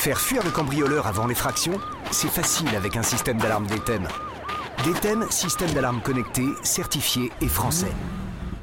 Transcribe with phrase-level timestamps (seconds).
[0.00, 1.78] Faire fuir le cambrioleur avant l'effraction,
[2.10, 4.08] c'est facile avec un système d'alarme DTEM.
[4.82, 7.92] DTEM, système d'alarme connecté, certifié et français.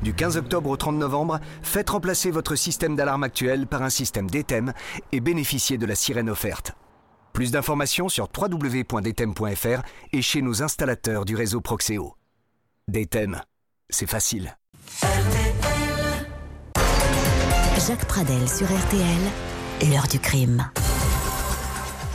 [0.02, 4.28] Du 15 octobre au 30 novembre, faites remplacer votre système d'alarme actuel par un système
[4.28, 4.74] DTEM
[5.12, 6.72] et bénéficiez de la sirène offerte.
[7.34, 12.16] Plus d'informations sur www.dtem.fr et chez nos installateurs du réseau Proxéo.
[12.88, 13.40] DTEM,
[13.92, 14.58] c'est facile.
[17.88, 20.66] Jacques Pradel sur RTL, l'heure du crime.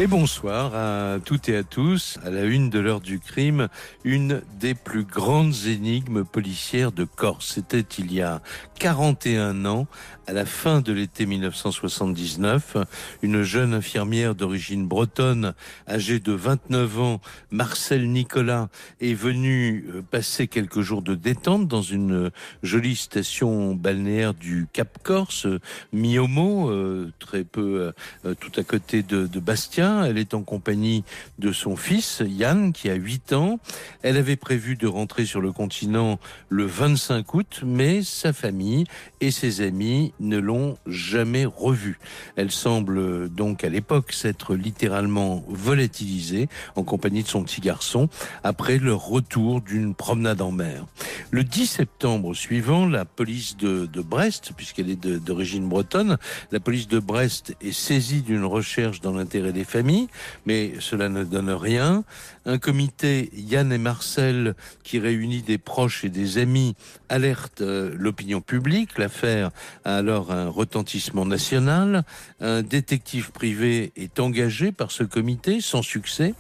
[0.01, 2.19] Et bonsoir à toutes et à tous.
[2.25, 3.69] À la une de l'heure du crime,
[4.05, 7.53] une des plus grandes énigmes policières de Corse.
[7.55, 8.41] C'était il y a
[8.81, 9.87] 41 ans,
[10.27, 12.79] à la fin de l'été 1979.
[13.21, 15.55] Une jeune infirmière d'origine bretonne,
[15.87, 17.21] âgée de 29 ans,
[17.51, 18.71] Marcel Nicolas,
[19.01, 22.31] est venue euh, passer quelques jours de détente dans une
[22.63, 25.47] jolie station balnéaire du Cap Corse,
[25.93, 27.93] Miomo, euh, très peu
[28.25, 29.82] euh, tout à côté de Bastia.
[29.83, 31.05] Elle est en compagnie
[31.39, 33.59] de son fils, Yann, qui a 8 ans.
[34.03, 38.85] Elle avait prévu de rentrer sur le continent le 25 août, mais sa famille
[39.21, 41.99] et ses amis ne l'ont jamais revue.
[42.37, 48.09] Elle semble donc à l'époque s'être littéralement volatilisée en compagnie de son petit garçon
[48.45, 50.87] après leur retour d'une promenade en mer.
[51.31, 56.19] Le 10 septembre suivant, la police de, de Brest, puisqu'elle est d'origine bretonne,
[56.51, 60.09] la police de Brest est saisie d'une recherche dans l'intérêt des familles,
[60.45, 62.05] mais cela ne donne rien.
[62.45, 66.75] Un comité Yann et Marcel qui réunit des proches et des amis
[67.09, 68.99] alerte euh, l'opinion publique.
[68.99, 69.51] L'affaire
[69.85, 72.05] a alors un retentissement national.
[72.41, 76.35] Un détective privé est engagé par ce comité sans succès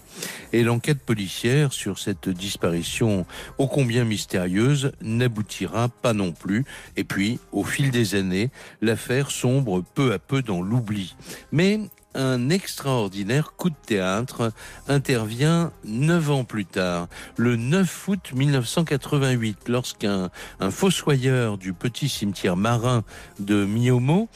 [0.53, 3.25] et l'enquête policière sur cette disparition
[3.58, 6.64] ô combien mystérieuse n'aboutira pas non plus.
[6.97, 11.16] Et puis, au fil des années, l'affaire sombre peu à peu dans l'oubli.
[11.53, 11.80] Mais
[12.15, 14.53] un extraordinaire coup de théâtre
[14.89, 20.31] intervient neuf ans plus tard, le 9 août 1988, lorsqu'un
[20.61, 23.05] un fossoyeur du petit cimetière marin
[23.41, 24.28] de Miomo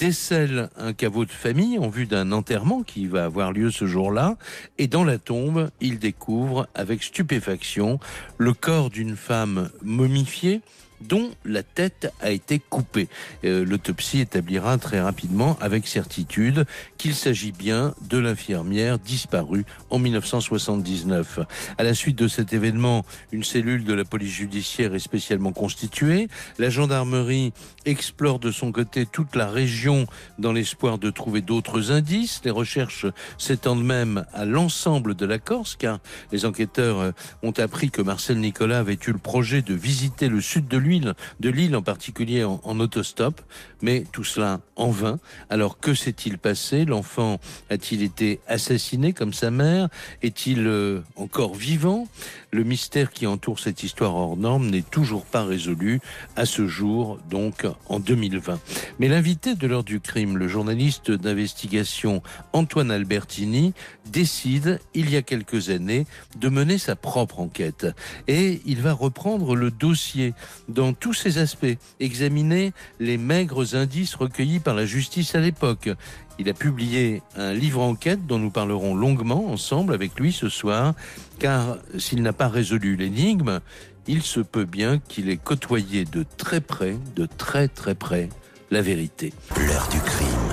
[0.00, 4.36] décèle un caveau de famille en vue d'un enterrement qui va avoir lieu ce jour-là,
[4.78, 8.00] et dans la tombe, il découvre avec stupéfaction
[8.38, 10.62] le corps d'une femme momifiée
[11.00, 13.08] dont la tête a été coupée.
[13.44, 16.66] Euh, l'autopsie établira très rapidement avec certitude
[16.98, 21.40] qu'il s'agit bien de l'infirmière disparue en 1979.
[21.78, 26.28] À la suite de cet événement, une cellule de la police judiciaire est spécialement constituée.
[26.58, 27.52] La gendarmerie
[27.86, 30.06] explore de son côté toute la région
[30.38, 32.40] dans l'espoir de trouver d'autres indices.
[32.44, 33.06] Les recherches
[33.38, 35.98] s'étendent même à l'ensemble de la Corse car
[36.32, 37.12] les enquêteurs
[37.42, 40.89] ont appris que Marcel Nicolas avait eu le projet de visiter le sud de l'île,
[40.98, 43.40] de l'île en particulier en, en autostop,
[43.82, 45.18] mais tout cela en vain.
[45.48, 46.84] Alors que s'est-il passé?
[46.84, 49.88] L'enfant a-t-il été assassiné comme sa mère?
[50.22, 52.08] Est-il euh, encore vivant?
[52.52, 56.00] Le mystère qui entoure cette histoire hors norme n'est toujours pas résolu
[56.36, 58.58] à ce jour, donc en 2020.
[58.98, 63.72] Mais l'invité de l'heure du crime, le journaliste d'investigation Antoine Albertini,
[64.06, 67.86] décide, il y a quelques années, de mener sa propre enquête.
[68.26, 70.34] Et il va reprendre le dossier
[70.68, 75.90] dans tous ses aspects, examiner les maigres indices recueillis par la justice à l'époque.
[76.38, 80.94] Il a publié un livre enquête dont nous parlerons longuement ensemble avec lui ce soir,
[81.38, 83.60] car s'il n'a pas résolu l'énigme,
[84.06, 88.28] il se peut bien qu'il ait côtoyé de très près, de très très près,
[88.70, 89.32] la vérité.
[89.56, 90.49] L'heure du crime.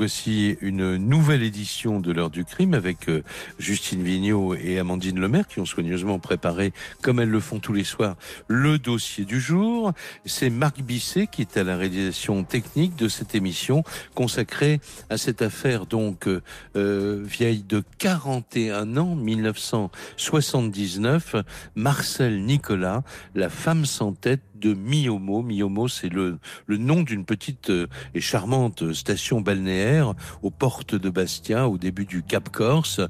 [0.00, 3.22] Voici une nouvelle édition de l'heure du crime avec euh,
[3.58, 6.72] Justine Vignot et Amandine Lemaire qui ont soigneusement préparé,
[7.02, 8.16] comme elles le font tous les soirs,
[8.48, 9.92] le dossier du jour.
[10.24, 13.84] C'est Marc Bisset qui est à la réalisation technique de cette émission
[14.14, 16.40] consacrée à cette affaire donc euh,
[16.76, 21.36] euh, vieille de 41 ans, 1979.
[21.74, 23.02] Marcel Nicolas,
[23.34, 25.42] la femme sans tête de Miomo.
[25.42, 31.10] Miomo, c'est le, le nom d'une petite euh, et charmante station balnéaire aux portes de
[31.10, 33.00] Bastia, au début du Cap Corse.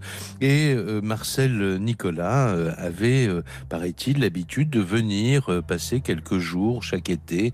[0.41, 3.29] Et euh, Marcel Nicolas euh, avait,
[3.69, 7.53] paraît-il, l'habitude de venir passer quelques jours chaque été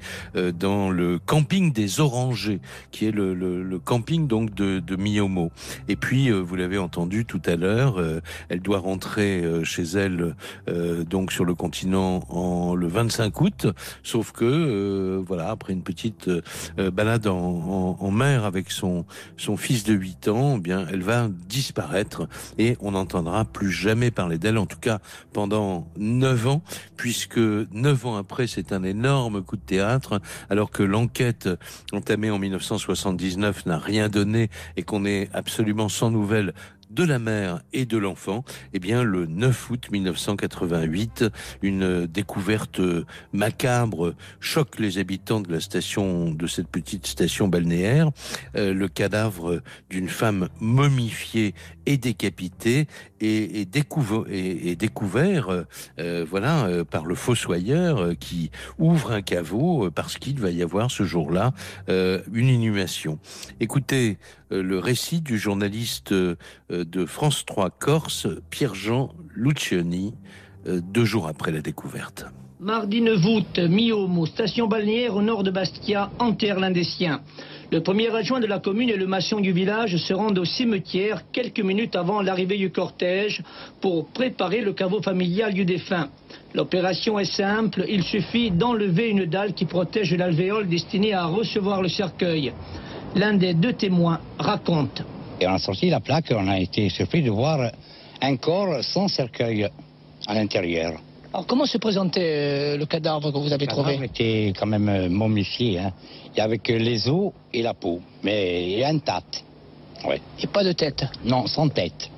[0.55, 2.61] dans le camping des Orangers,
[2.91, 5.51] qui est le, le, camping donc de, de Miomo.
[5.89, 8.03] Et puis, vous l'avez entendu tout à l'heure,
[8.49, 10.35] elle doit rentrer chez elle
[11.09, 13.67] donc sur le continent en le 25 août
[14.03, 16.31] sauf que voilà, après une petite
[16.93, 19.05] balade en, en, mer avec son
[19.37, 22.29] son fils de 8 ans, eh bien elle va disparaître
[22.59, 25.01] et on n'entendra plus jamais parler d'elle, en tout cas
[25.33, 26.63] pendant 9 ans,
[26.97, 31.49] puisque 9 ans après, c'est un énorme coup de théâtre, alors que l'enquête
[31.93, 36.55] entamée en 1979 n'a rien donné et qu'on est absolument sans nouvelles
[36.91, 41.25] de la mère et de l'enfant, eh bien le 9 août 1988,
[41.63, 42.81] une découverte
[43.33, 48.11] macabre choque les habitants de la station de cette petite station balnéaire,
[48.57, 51.55] euh, le cadavre d'une femme momifiée
[51.87, 52.87] et décapitée
[53.21, 54.25] et, découvert,
[54.77, 55.65] découvert
[55.99, 60.91] euh, voilà euh, par le fossoyeur qui ouvre un caveau parce qu'il va y avoir
[60.91, 61.53] ce jour-là
[61.89, 63.19] une inhumation.
[63.61, 64.19] Écoutez
[64.51, 70.15] le récit du journaliste de France 3 Corse, Pierre-Jean Lucioni,
[70.67, 72.27] euh, deux jours après la découverte.
[72.59, 77.21] Mardi 9 août, mi-homo, station balnéaire au nord de Bastia, enterre l'un des siens.
[77.73, 81.25] Le premier adjoint de la commune et le maçon du village se rendent au cimetière
[81.33, 83.43] quelques minutes avant l'arrivée du cortège
[83.81, 86.09] pour préparer le caveau familial du défunt.
[86.55, 91.89] L'opération est simple, il suffit d'enlever une dalle qui protège l'alvéole destinée à recevoir le
[91.89, 92.53] cercueil.
[93.17, 95.03] L'un des deux témoins raconte.
[95.41, 97.73] Et on a sorti la plaque, on a été surpris de voir
[98.23, 99.69] un corps sans cercueil
[100.27, 101.01] à l'intérieur.
[101.37, 104.89] Alors comment se présentait euh, le cadavre que vous avez trouvé Le était quand même
[104.89, 105.79] euh, momifié.
[105.79, 105.93] Hein.
[106.35, 109.45] Il y avait que les os et la peau, mais il y a une tête.
[110.07, 110.19] Ouais.
[110.43, 112.09] Et pas de tête Non, sans tête.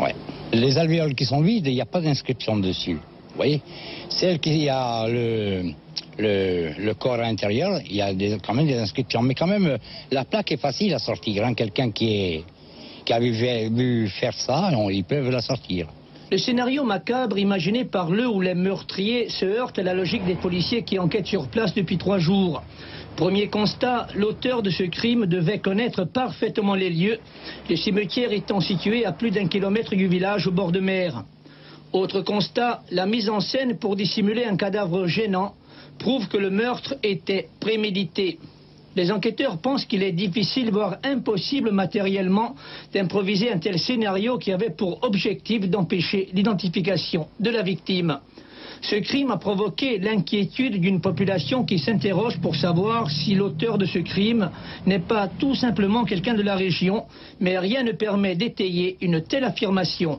[0.00, 0.14] Ouais.
[0.54, 2.94] Les alvéoles qui sont vides, il n'y a pas d'inscription dessus.
[2.94, 3.60] Vous voyez?
[4.08, 5.74] Celle qui a le,
[6.16, 9.20] le, corps à l'intérieur, il y a quand même des inscriptions.
[9.20, 9.76] Mais quand même,
[10.10, 11.44] la plaque est facile à sortir.
[11.44, 11.52] Hein.
[11.52, 12.42] Quelqu'un qui,
[13.04, 15.88] qui a vu, faire ça, ils peuvent la sortir.
[16.30, 20.34] Le scénario macabre imaginé par le ou les meurtriers se heurte à la logique des
[20.34, 22.62] policiers qui enquêtent sur place depuis trois jours.
[23.16, 27.18] Premier constat, l'auteur de ce crime devait connaître parfaitement les lieux,
[27.70, 31.24] le cimetière étant situé à plus d'un kilomètre du village au bord de mer.
[31.94, 35.54] Autre constat, la mise en scène pour dissimuler un cadavre gênant
[35.98, 38.38] prouve que le meurtre était prémédité.
[38.98, 42.56] Les enquêteurs pensent qu'il est difficile, voire impossible matériellement,
[42.92, 48.18] d'improviser un tel scénario qui avait pour objectif d'empêcher l'identification de la victime.
[48.80, 54.00] Ce crime a provoqué l'inquiétude d'une population qui s'interroge pour savoir si l'auteur de ce
[54.00, 54.50] crime
[54.84, 57.04] n'est pas tout simplement quelqu'un de la région,
[57.38, 60.18] mais rien ne permet d'étayer une telle affirmation.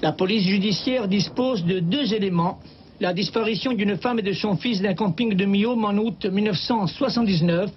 [0.00, 2.58] La police judiciaire dispose de deux éléments
[3.00, 7.70] la disparition d'une femme et de son fils d'un camping de Miome en août 1979,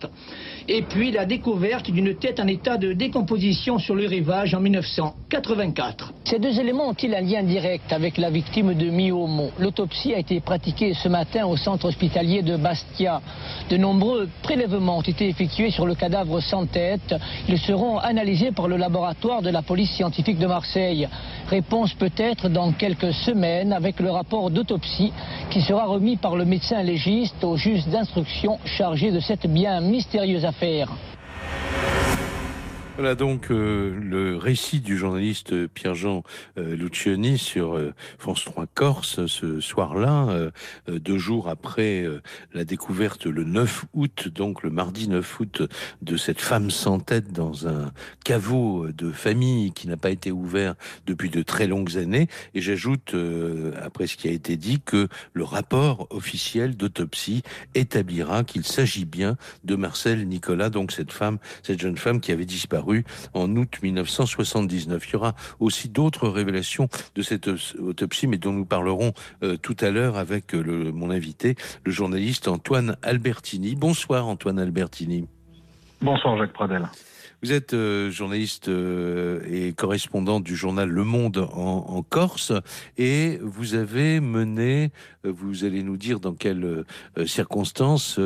[0.67, 6.13] et puis la découverte d'une tête en état de décomposition sur le rivage en 1984.
[6.25, 10.39] Ces deux éléments ont-ils un lien direct avec la victime de Miomo L'autopsie a été
[10.39, 13.21] pratiquée ce matin au centre hospitalier de Bastia.
[13.69, 17.15] De nombreux prélèvements ont été effectués sur le cadavre sans tête.
[17.47, 21.07] Ils seront analysés par le laboratoire de la police scientifique de Marseille.
[21.49, 25.13] Réponse peut-être dans quelques semaines avec le rapport d'autopsie
[25.49, 30.45] qui sera remis par le médecin légiste au juge d'instruction chargé de cette bien mystérieuse
[30.45, 30.89] affaire.
[32.97, 36.23] Voilà donc euh, le récit du journaliste Pierre-Jean
[36.57, 36.77] euh,
[37.35, 40.49] sur euh, France 3 Corse ce soir-là,
[40.87, 42.05] deux jours après
[42.53, 45.61] la découverte le 9 août, donc le mardi 9 août,
[46.01, 47.91] de cette femme sans tête dans un
[48.23, 50.75] caveau de famille qui n'a pas été ouvert
[51.05, 52.27] depuis de très longues années.
[52.53, 53.15] Et j'ajoute,
[53.81, 57.43] après ce qui a été dit, que le rapport officiel d'autopsie
[57.73, 62.45] établira qu'il s'agit bien de Marcel Nicolas, donc cette femme, cette jeune femme qui avait
[62.45, 62.84] disparu
[63.33, 65.07] en août 1979.
[65.07, 67.49] Il y aura aussi d'autres révélations de cette
[67.79, 69.13] autopsie, mais dont nous parlerons
[69.43, 73.75] euh, tout à l'heure avec euh, mon invité, le journaliste Antoine Albertini.
[73.75, 75.27] Bonsoir Antoine Albertini.
[76.05, 76.87] Bonsoir Jacques Pradel.
[77.45, 82.53] Vous êtes euh, journaliste euh, et correspondant du journal Le Monde en, Corse
[82.97, 84.91] et vous avez mené,
[85.25, 86.83] euh, vous allez nous dire dans quelles
[87.25, 88.19] circonstances,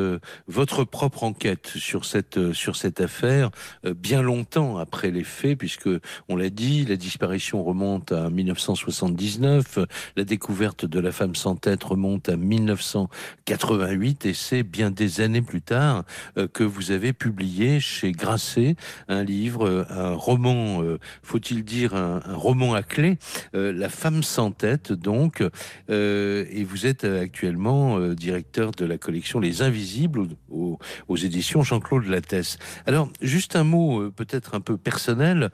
[0.46, 3.50] votre propre enquête sur cette, sur cette affaire
[3.84, 5.88] bien longtemps après les faits, puisque
[6.28, 9.80] on l'a dit, la disparition remonte à 1979,
[10.16, 15.42] la découverte de la femme sans tête remonte à 1988 et c'est bien des années
[15.42, 16.04] plus tard
[16.52, 18.74] que vous avez publié chez Grasset
[19.08, 20.82] un livre, un roman,
[21.22, 23.18] faut-il dire un, roman à clé,
[23.52, 25.42] La femme sans tête, donc,
[25.88, 30.78] et vous êtes actuellement directeur de la collection Les Invisibles aux,
[31.16, 32.58] éditions Jean-Claude Lattès.
[32.86, 35.50] Alors, juste un mot peut-être un peu personnel,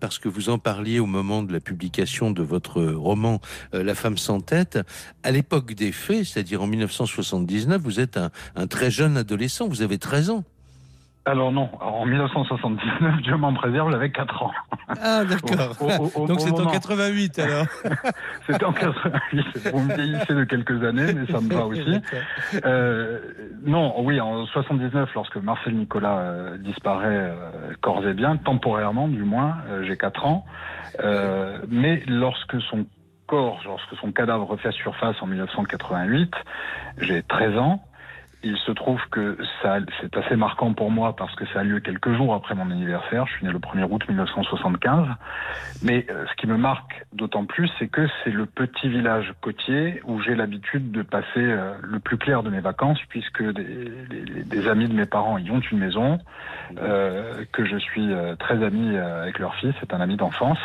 [0.00, 3.40] parce que vous en parliez au moment de la publication de votre roman
[3.72, 4.78] La femme sans tête.
[5.22, 8.18] À l'époque des faits, c'est-à-dire en 1979, vous êtes
[8.56, 10.44] un très jeune adolescent, vous avez 13 ans.
[11.24, 14.50] Alors non, en 1979, Dieu m'en préserve, j'avais 4 ans.
[14.88, 16.26] Ah d'accord.
[16.26, 17.66] Donc c'est en 88 alors.
[18.46, 19.70] c'est en 88.
[19.72, 21.82] Vous me vieillissez de quelques années, mais ça me va aussi.
[22.64, 23.18] Euh,
[23.64, 29.22] non, oui, en 79, lorsque Marcel Nicolas euh, disparaît euh, corps et bien, temporairement du
[29.22, 30.44] moins, j'ai 4 ans.
[31.68, 32.86] mais lorsque son
[33.26, 36.32] corps, lorsque son cadavre refait surface en 1988,
[36.98, 37.82] j'ai 13 ans.
[38.44, 41.80] Il se trouve que ça, c'est assez marquant pour moi parce que ça a lieu
[41.80, 43.26] quelques jours après mon anniversaire.
[43.26, 45.06] Je suis né le 1er août 1975.
[45.82, 50.00] Mais euh, ce qui me marque d'autant plus, c'est que c'est le petit village côtier
[50.04, 54.88] où j'ai l'habitude de passer euh, le plus clair de mes vacances, puisque des, amis
[54.88, 56.18] de mes parents y ont une maison,
[56.78, 58.08] euh, que je suis
[58.38, 60.58] très ami avec leur fils, c'est un ami d'enfance,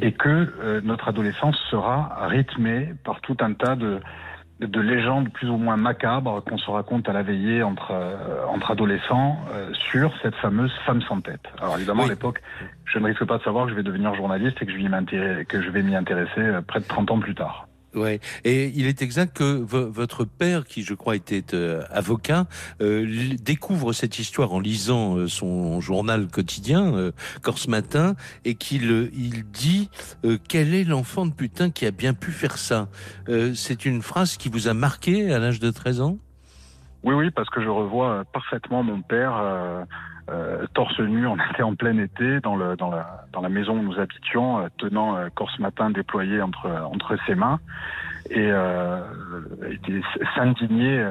[0.00, 4.00] et que notre adolescence sera rythmée par tout un tas de
[4.66, 8.70] de légendes plus ou moins macabres qu'on se raconte à la veillée entre, euh, entre
[8.70, 11.40] adolescents euh, sur cette fameuse femme sans tête.
[11.60, 12.42] Alors évidemment, à l'époque,
[12.84, 15.82] je ne risque pas de savoir que je vais devenir journaliste et que je vais
[15.82, 17.66] m'y intéresser euh, près de 30 ans plus tard.
[17.94, 18.20] Ouais.
[18.44, 22.46] Et il est exact que votre père, qui je crois était euh, avocat,
[22.80, 29.44] euh, découvre cette histoire en lisant euh, son journal quotidien, Corse Matin, et qu'il il
[29.44, 29.90] dit
[30.48, 32.88] quel est l'enfant de putain qui a bien pu faire ça?
[33.54, 36.18] C'est une phrase qui vous a marqué à l'âge de 13 ans?
[37.02, 39.86] Oui, oui, parce que je revois parfaitement mon père
[40.30, 43.78] euh, torse nu, on était en plein été dans, le, dans, la, dans la maison
[43.78, 47.58] où nous habitions, euh, tenant euh, Corse Matin déployé entre, entre ses mains
[48.30, 49.00] et euh,
[50.36, 51.10] s'indigner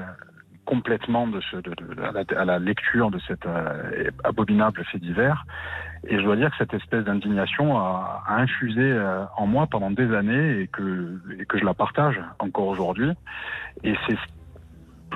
[0.66, 1.74] complètement de ce, de,
[2.38, 3.46] à, la, lecture de cet
[4.24, 5.46] abominable fait divers.
[6.08, 8.98] Et je dois dire que cette espèce d'indignation a, a, infusé
[9.36, 13.12] en moi pendant des années et que, et que je la partage encore aujourd'hui.
[13.84, 14.18] Et c'est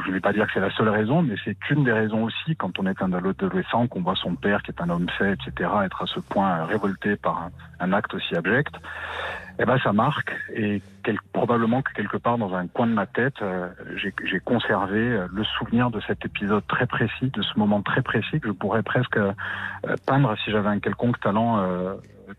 [0.03, 2.23] je ne vais pas dire que c'est la seule raison, mais c'est une des raisons
[2.23, 5.33] aussi, quand on est un adolescent, qu'on voit son père, qui est un homme fait,
[5.33, 7.49] etc., être à ce point révolté par
[7.79, 8.75] un, acte aussi abject,
[9.59, 10.33] eh ben ça marque.
[10.53, 10.81] Et
[11.31, 15.43] probablement que quelque part dans un coin de ma tête, euh, j'ai conservé euh, le
[15.43, 19.17] souvenir de cet épisode très précis, de ce moment très précis que je pourrais presque
[19.17, 19.31] euh,
[20.05, 21.65] peindre si j'avais un quelconque talent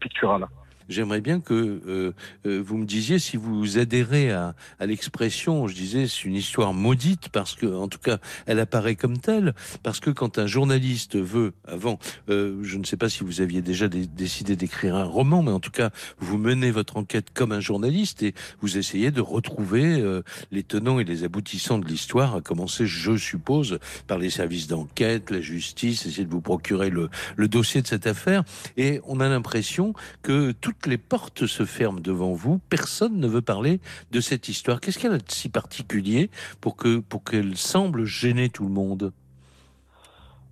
[0.01, 0.47] pictural.
[0.89, 2.13] J'aimerais bien que euh,
[2.47, 6.73] euh, vous me disiez si vous adhérez à, à l'expression, je disais, c'est une histoire
[6.75, 9.55] maudite parce que, en tout cas, elle apparaît comme telle.
[9.83, 13.63] Parce que quand un journaliste veut, avant, euh, je ne sais pas si vous aviez
[13.63, 17.61] déjà décidé d'écrire un roman, mais en tout cas, vous menez votre enquête comme un
[17.61, 22.41] journaliste et vous essayez de retrouver euh, les tenants et les aboutissants de l'histoire, à
[22.41, 27.49] commencer, je suppose, par les services d'enquête, la justice, essayer de vous procurer le, le
[27.49, 28.45] dossier de cette affaire.
[28.77, 30.53] Et on a l'impression que
[30.83, 33.81] tout les portes se ferment devant vous, personne ne veut parler
[34.13, 34.81] de cette histoire.
[34.81, 36.31] Qu'est-ce qu'elle a de si particulier
[36.61, 36.77] pour
[37.09, 39.13] pour qu'elle semble gêner tout le monde?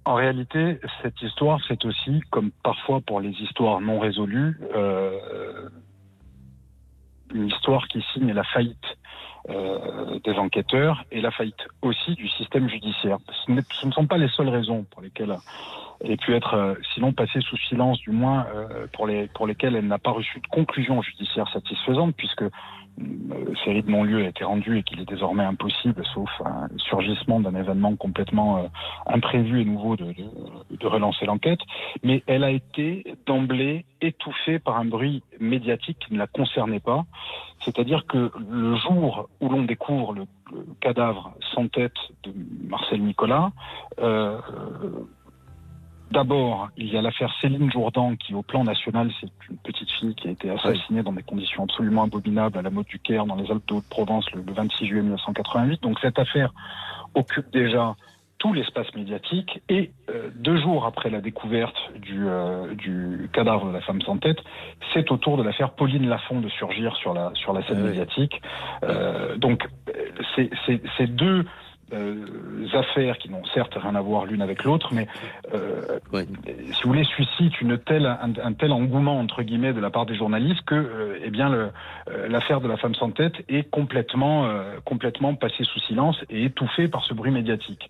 [0.07, 5.69] En réalité, cette histoire, c'est aussi, comme parfois pour les histoires non résolues, euh,
[7.33, 8.85] une histoire qui signe la faillite
[9.51, 13.19] euh, des enquêteurs et la faillite aussi du système judiciaire.
[13.45, 15.37] Ce, ne sont pas les seules raisons pour lesquelles
[16.01, 19.47] elle ait pu être, euh, sinon passée sous silence, du moins euh, pour, les, pour
[19.47, 22.45] lesquelles elle n'a pas reçu de conclusion judiciaire satisfaisante, puisque
[23.65, 27.55] série de non-lieu a été rendue et qu'il est désormais impossible, sauf un surgissement d'un
[27.55, 28.67] événement complètement euh,
[29.07, 30.07] imprévu et nouveau, de,
[30.87, 31.61] relancer l'enquête.
[32.03, 37.05] Mais elle a été d'emblée étouffée par un bruit médiatique qui ne la concernait pas.
[37.61, 42.33] C'est-à-dire que le jour où l'on découvre le, le, cadavre sans tête de
[42.69, 43.53] Marcel Nicolas,
[44.01, 44.39] euh,
[46.11, 50.15] D'abord, il y a l'affaire Céline Jourdan, qui au plan national, c'est une petite fille
[50.15, 53.37] qui a été assassinée dans des conditions absolument abominables à la mode du Caire, dans
[53.37, 55.83] les Alpes de Haute-Provence, le, 26 juillet 1988.
[55.83, 56.53] Donc cette affaire
[57.15, 57.97] occupe déjà
[58.39, 59.63] tout l'espace médiatique.
[59.69, 64.19] Et euh, deux jours après la découverte du, euh, du, cadavre de la femme sans
[64.19, 64.39] tête,
[64.93, 67.89] c'est au tour de l'affaire Pauline Lafont de surgir sur la, sur la scène ah
[67.89, 68.43] médiatique.
[68.85, 69.67] Euh, donc
[70.37, 71.45] c'est deux
[71.93, 72.27] euh,
[72.73, 75.07] affaires qui n'ont certes rien à voir l'une avec l'autre, mais
[75.55, 80.07] euh, si vous voulez, suscite une telle, un, tel engouement entre guillemets de la part
[80.07, 81.71] des journalistes que, euh, eh bien,
[82.29, 84.49] l'affaire de la femme sans tête est complètement,
[84.85, 87.89] complètement passée sous silence et étouffée par ce bruit médiatique.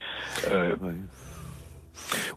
[0.53, 0.93] Oui,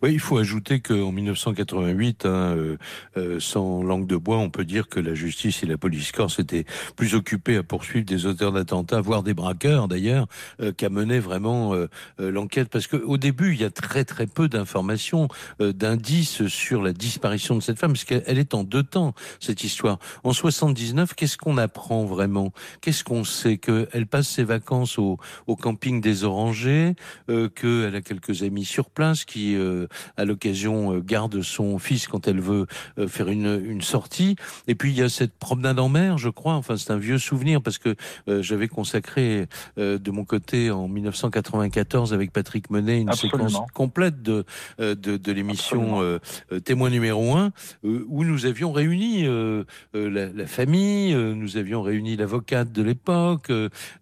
[0.03, 2.77] il faut ajouter qu'en 1988, hein, euh,
[3.17, 6.39] euh, sans langue de bois, on peut dire que la justice et la police corse
[6.39, 10.27] étaient plus occupés à poursuivre des auteurs d'attentats, voire des braqueurs d'ailleurs,
[10.61, 11.73] euh, qu'à mener vraiment
[12.19, 12.69] l'enquête.
[12.69, 15.27] Parce qu'au début, il y a très très peu d'informations,
[15.59, 19.99] d'indices sur la disparition de cette femme, parce qu'elle est en deux temps, cette histoire.
[20.23, 22.51] En 79, qu'est-ce qu'on apprend vraiment?
[22.81, 23.57] Qu'est-ce qu'on sait?
[23.57, 26.95] Qu'elle passe ses vacances au, au camping des Orangers,
[27.27, 29.87] qu'elle a quelques amis sur place qui euh,
[30.17, 32.65] à l'occasion euh, garde son fils quand elle veut
[32.97, 34.35] euh, faire une, une sortie.
[34.67, 36.53] Et puis il y a cette promenade en mer, je crois.
[36.53, 37.95] Enfin, c'est un vieux souvenir parce que
[38.27, 44.45] j'avais consacré de mon côté en 1994 avec Patrick Menet une séquence complète de
[44.77, 46.19] de, de l'émission
[46.63, 47.51] Témoin numéro un
[47.83, 49.25] où nous avions réuni
[49.93, 53.51] la, la, famille, nous avions réuni l'avocate de l'époque,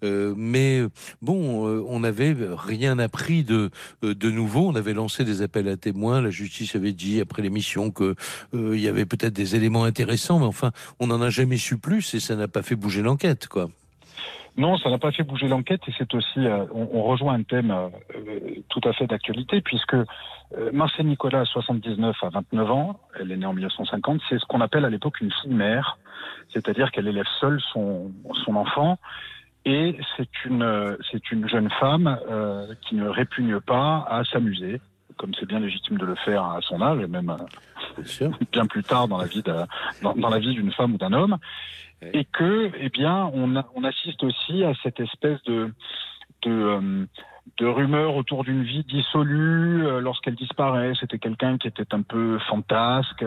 [0.01, 0.83] mais
[1.21, 3.69] bon, on n'avait rien appris de
[4.01, 4.67] de nouveau.
[4.67, 6.21] On avait lancé des appels à témoins.
[6.21, 8.15] La justice avait dit après l'émission que
[8.53, 11.77] euh, il y avait peut-être des éléments intéressants, mais enfin, on n'en a jamais su
[11.77, 13.69] plus et ça n'a pas fait bouger l'enquête, quoi.
[14.57, 17.71] Non, ça n'a pas fait bouger l'enquête et c'est aussi, euh, on, rejoint un thème
[17.71, 17.89] euh,
[18.69, 19.97] tout à fait d'actualité puisque
[20.71, 24.61] Marcel Nicolas a 79 à 29 ans, elle est née en 1950, c'est ce qu'on
[24.61, 25.97] appelle à l'époque une fille mère,
[26.53, 28.13] c'est-à-dire qu'elle élève seule son,
[28.47, 28.97] enfant
[29.65, 32.17] et c'est une jeune femme
[32.87, 34.79] qui ne répugne pas à s'amuser,
[35.17, 38.83] comme c'est bien légitime de le faire à son âge, et même euh, bien plus
[38.83, 41.37] tard dans la vie dans, la vie d'une femme ou d'un homme,
[42.13, 45.71] et que, eh bien, on, on assiste aussi à cette espèce de
[46.43, 47.05] de, euh,
[47.57, 50.93] de rumeurs autour d'une vie dissolue euh, lorsqu'elle disparaît.
[50.99, 53.23] C'était quelqu'un qui était un peu fantasque,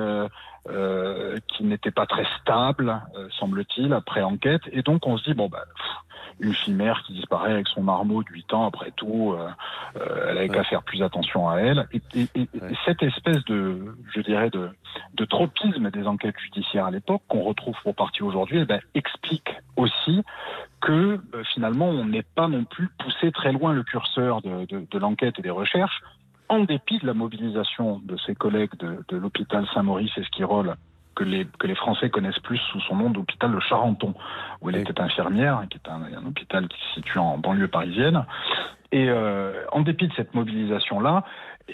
[1.49, 3.01] qui n'était pas très stable,
[3.39, 4.63] semble-t-il, après enquête.
[4.73, 5.65] Et donc on se dit bon bah
[6.41, 9.49] une fille mère qui disparaît avec son marmot de 8 ans, après tout, euh,
[9.97, 11.87] euh, elle avait qu'à faire plus attention à elle.
[11.93, 12.29] Et,
[12.85, 14.71] cette espèce de, je dirais, de,
[15.15, 19.51] de tropisme des enquêtes judiciaires à l'époque, qu'on retrouve pour partie aujourd'hui, eh ben, explique
[19.77, 20.23] aussi
[20.81, 24.87] que euh, finalement, on n'est pas non plus poussé très loin le curseur de, de,
[24.91, 26.01] de l'enquête et des recherches,
[26.49, 30.75] en dépit de la mobilisation de ses collègues de, de l'hôpital Saint-Maurice Esquirol
[31.15, 34.15] que les, que les Français connaissent plus sous son nom d'hôpital de Charenton,
[34.61, 38.25] où elle était infirmière, qui est un, un, hôpital qui se situe en banlieue parisienne.
[38.93, 41.25] Et euh, en dépit de cette mobilisation-là,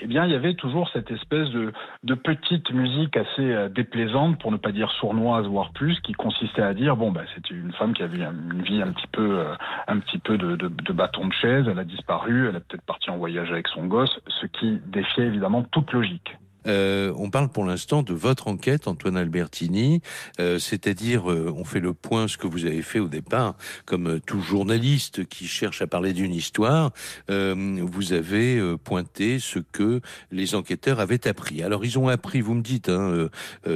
[0.00, 4.50] eh bien, il y avait toujours cette espèce de, petite musique assez euh, déplaisante, pour
[4.50, 7.94] ne pas dire sournoise, voire plus, qui consistait à dire bon, bah, c'était une femme
[7.94, 9.54] qui avait une vie un petit peu, euh,
[9.86, 11.66] un petit peu de, de, de, bâton de chaise.
[11.68, 15.26] Elle a disparu, elle est peut-être partie en voyage avec son gosse, ce qui défiait
[15.26, 16.36] évidemment toute logique.
[16.66, 20.00] Euh, on parle pour l'instant de votre enquête, Antoine Albertini,
[20.40, 24.20] euh, c'est-à-dire euh, on fait le point, ce que vous avez fait au départ, comme
[24.20, 26.92] tout journaliste qui cherche à parler d'une histoire,
[27.28, 30.00] vous avez pointé ce que
[30.30, 31.62] les enquêteurs avaient appris.
[31.62, 33.28] Alors ils ont appris, vous me dites, hein,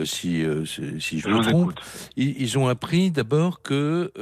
[0.05, 0.45] si,
[1.01, 1.75] si je, me trompe,
[2.17, 4.13] ils, ils, ont appris d'abord que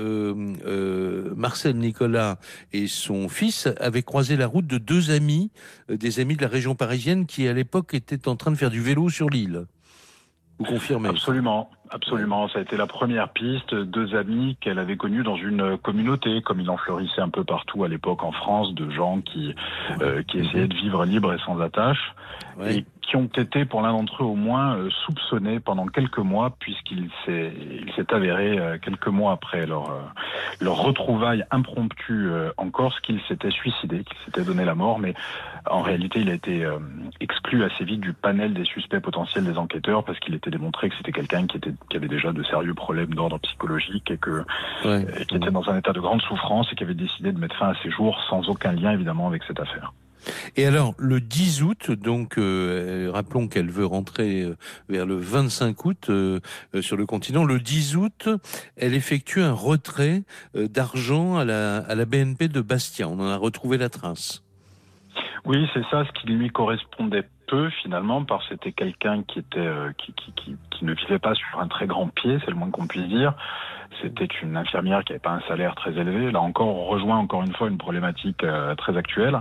[1.36, 2.38] Marcel Nicolas
[2.72, 5.50] et son fils avaient croisé la route de deux amis,
[5.88, 8.80] des amis de la région parisienne qui à l'époque étaient en train de faire du
[8.80, 9.66] vélo sur l'île.
[10.58, 11.08] Vous confirmez?
[11.08, 12.48] Absolument, absolument.
[12.48, 13.74] Ça a été la première piste.
[13.74, 17.84] Deux amis qu'elle avait connus dans une communauté, comme il en fleurissait un peu partout
[17.84, 19.54] à l'époque en France, de gens qui
[20.00, 22.14] euh, qui essayaient de vivre libre et sans attache,
[22.66, 26.56] et qui ont été, pour l'un d'entre eux au moins, euh, soupçonnés pendant quelques mois,
[26.58, 27.52] puisqu'il s'est
[27.86, 29.92] il s'est avéré euh, quelques mois après leur
[30.60, 35.14] leur retrouvaille impromptue en Corse qu'il s'était suicidé, qu'il s'était donné la mort, mais
[35.70, 36.66] en réalité, il a été
[37.20, 40.96] exclu assez vite du panel des suspects potentiels des enquêteurs parce qu'il était démontré que
[40.96, 44.44] c'était quelqu'un qui était qui avait déjà de sérieux problèmes d'ordre psychologique et que
[44.82, 47.68] qui était dans un état de grande souffrance et qui avait décidé de mettre fin
[47.68, 49.92] à ses jours sans aucun lien évidemment avec cette affaire.
[50.56, 54.56] Et alors, le 10 août, donc, euh, rappelons qu'elle veut rentrer euh,
[54.88, 56.40] vers le 25 août euh,
[56.80, 57.44] sur le continent.
[57.44, 58.28] Le 10 août,
[58.76, 60.22] elle effectue un retrait
[60.54, 63.08] d'argent à la, à la BNP de Bastia.
[63.08, 64.42] On en a retrouvé la trace.
[65.44, 69.58] Oui, c'est ça, ce qui lui correspondait peu finalement, parce que c'était quelqu'un qui était
[69.58, 73.08] euh, qui, ne vivait pas sur un très grand pied, c'est le moins qu'on puisse
[73.08, 73.34] dire.
[74.02, 76.30] C'était une infirmière qui n'avait pas un salaire très élevé.
[76.30, 79.40] Là encore, on rejoint encore une fois une problématique euh, très actuelle.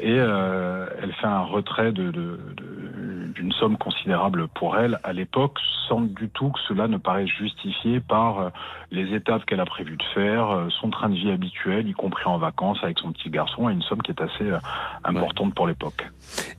[0.00, 6.28] Et euh, elle fait un retrait d'une somme considérable pour elle à l'époque, sans du
[6.28, 8.48] tout que cela ne paraisse justifié par euh,
[8.90, 12.38] les étapes qu'elle a prévu de faire, son train de vie habituel, y compris en
[12.38, 14.48] vacances avec son petit garçon, et une somme qui est assez
[15.02, 16.06] importante pour l'époque.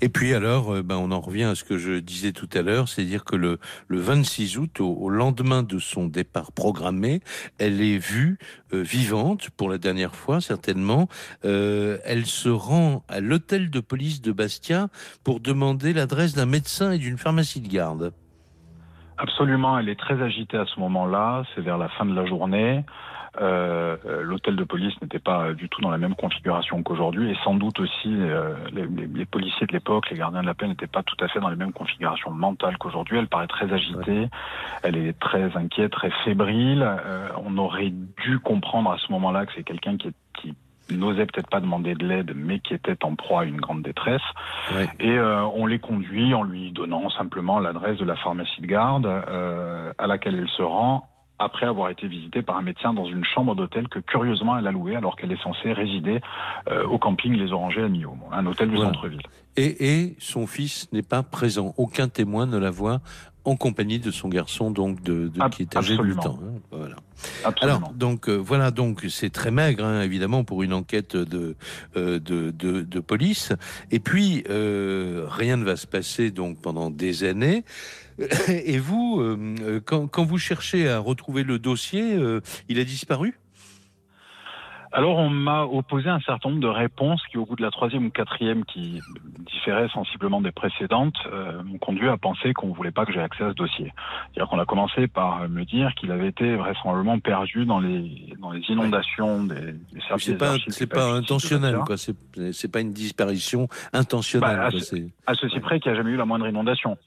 [0.02, 2.90] Et puis alors, ben, on en revient à ce que je disais tout à l'heure,
[2.90, 7.22] c'est-à-dire que le 26 août, au, lendemain de son départ programmé,
[7.60, 8.38] elle est vue
[8.74, 11.08] euh, vivante pour la dernière fois, certainement.
[11.44, 14.88] Euh, elle se rend à l'hôtel de police de Bastia
[15.24, 18.14] pour demander l'adresse d'un médecin et d'une pharmacie de garde.
[19.18, 22.84] Absolument, elle est très agitée à ce moment-là, c'est vers la fin de la journée.
[23.42, 27.56] Euh, l'hôtel de police n'était pas du tout dans la même configuration qu'aujourd'hui et sans
[27.56, 31.18] doute aussi euh, les, policiers de l'époque, les gardiens de la paix n'étaient pas tout
[31.20, 33.18] à fait dans les mêmes configurations mentales qu'aujourd'hui.
[33.18, 34.30] Elle paraît très agitée,
[34.84, 36.84] elle est très inquiète, très fébrile.
[36.84, 37.92] Euh, on aurait
[38.24, 40.56] dû comprendre à ce moment-là que c'est quelqu'un qui, qui
[40.92, 44.22] n'osait peut-être pas demander de l'aide, mais qui était en proie à une grande détresse.
[45.00, 50.06] Et on les conduit en lui donnant simplement l'adresse de la pharmacie de garde à
[50.06, 53.88] laquelle elle se rend après avoir été visitée par un médecin dans une chambre d'hôtel
[53.88, 56.22] que curieusement elle a louée alors qu'elle est censée résider
[56.70, 59.22] euh, au camping Les Orangers à Millau, un hôtel du centre-ville.
[59.58, 61.74] Et, et, son fils n'est pas présent.
[61.78, 63.00] Aucun témoin ne la voit
[63.46, 66.40] en compagnie de son garçon, donc de, de qui est âgé de 8 ans.
[66.42, 66.96] Hein, voilà.
[67.62, 71.56] Alors, donc euh, voilà, donc c'est très maigre, hein, évidemment, pour une enquête de,
[71.96, 73.54] euh, de, de, de, police.
[73.92, 77.64] Et puis, euh, rien ne va se passer donc pendant des années.
[78.50, 82.18] Et vous, euh, quand, quand, vous cherchez à retrouver le dossier,
[82.70, 83.40] il a disparu?
[84.96, 88.06] Alors on m'a opposé un certain nombre de réponses qui, au bout de la troisième
[88.06, 89.02] ou quatrième, qui
[89.40, 93.20] différaient sensiblement des précédentes, euh, m'ont conduit à penser qu'on ne voulait pas que j'ai
[93.20, 93.92] accès à ce dossier.
[94.32, 98.52] C'est-à-dire qu'on a commencé par me dire qu'il avait été vraisemblablement perdu dans les dans
[98.52, 100.28] les inondations des, des services.
[100.28, 101.98] C'est pas c'est pas intentionnel quoi.
[101.98, 104.56] C'est pas une disparition intentionnelle.
[104.56, 104.70] Bah,
[105.28, 106.98] à, à, ceci près qu'il n'y a jamais eu la moindre inondation.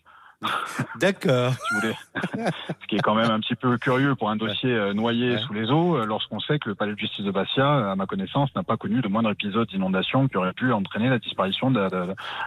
[1.01, 1.53] D'accord.
[1.75, 5.53] Ce qui est quand même un petit peu curieux pour un dossier euh, noyé sous
[5.53, 8.55] les eaux, euh, lorsqu'on sait que le palais de justice de Bastia, à ma connaissance,
[8.55, 11.89] n'a pas connu de moindre épisode d'inondation qui aurait pu entraîner la disparition de,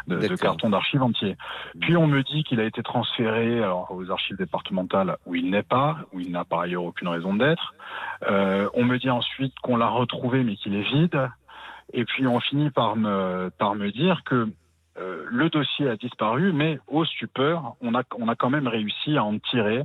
[0.07, 1.35] de, cartons d'archives entiers.
[1.81, 5.97] Puis on me dit qu'il a été transféré aux archives départementales où il n'est pas,
[6.13, 7.73] où il n'a par ailleurs aucune raison d'être.
[8.29, 11.29] Euh, on me dit ensuite qu'on l'a retrouvé mais qu'il est vide.
[11.93, 14.47] Et puis on finit par me, par me dire que
[15.01, 19.17] euh, le dossier a disparu, mais au stupeur, on a, on a quand même réussi
[19.17, 19.83] à en tirer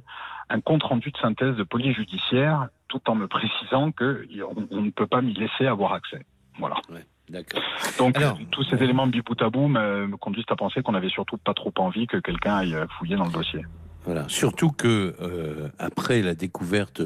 [0.49, 4.27] un compte-rendu de synthèse de police judiciaire, tout en me précisant que
[4.71, 6.25] on, ne peut pas m'y laisser avoir accès.
[6.59, 6.77] Voilà.
[7.29, 7.61] D'accord.
[7.99, 8.17] Donc
[8.53, 11.55] tous ces éléments bout à bout me, me conduisent à penser qu'on avait surtout pas
[11.55, 13.63] trop envie que quelqu'un aille fouiller dans le dossier.
[14.29, 17.03] Surtout que euh, après la découverte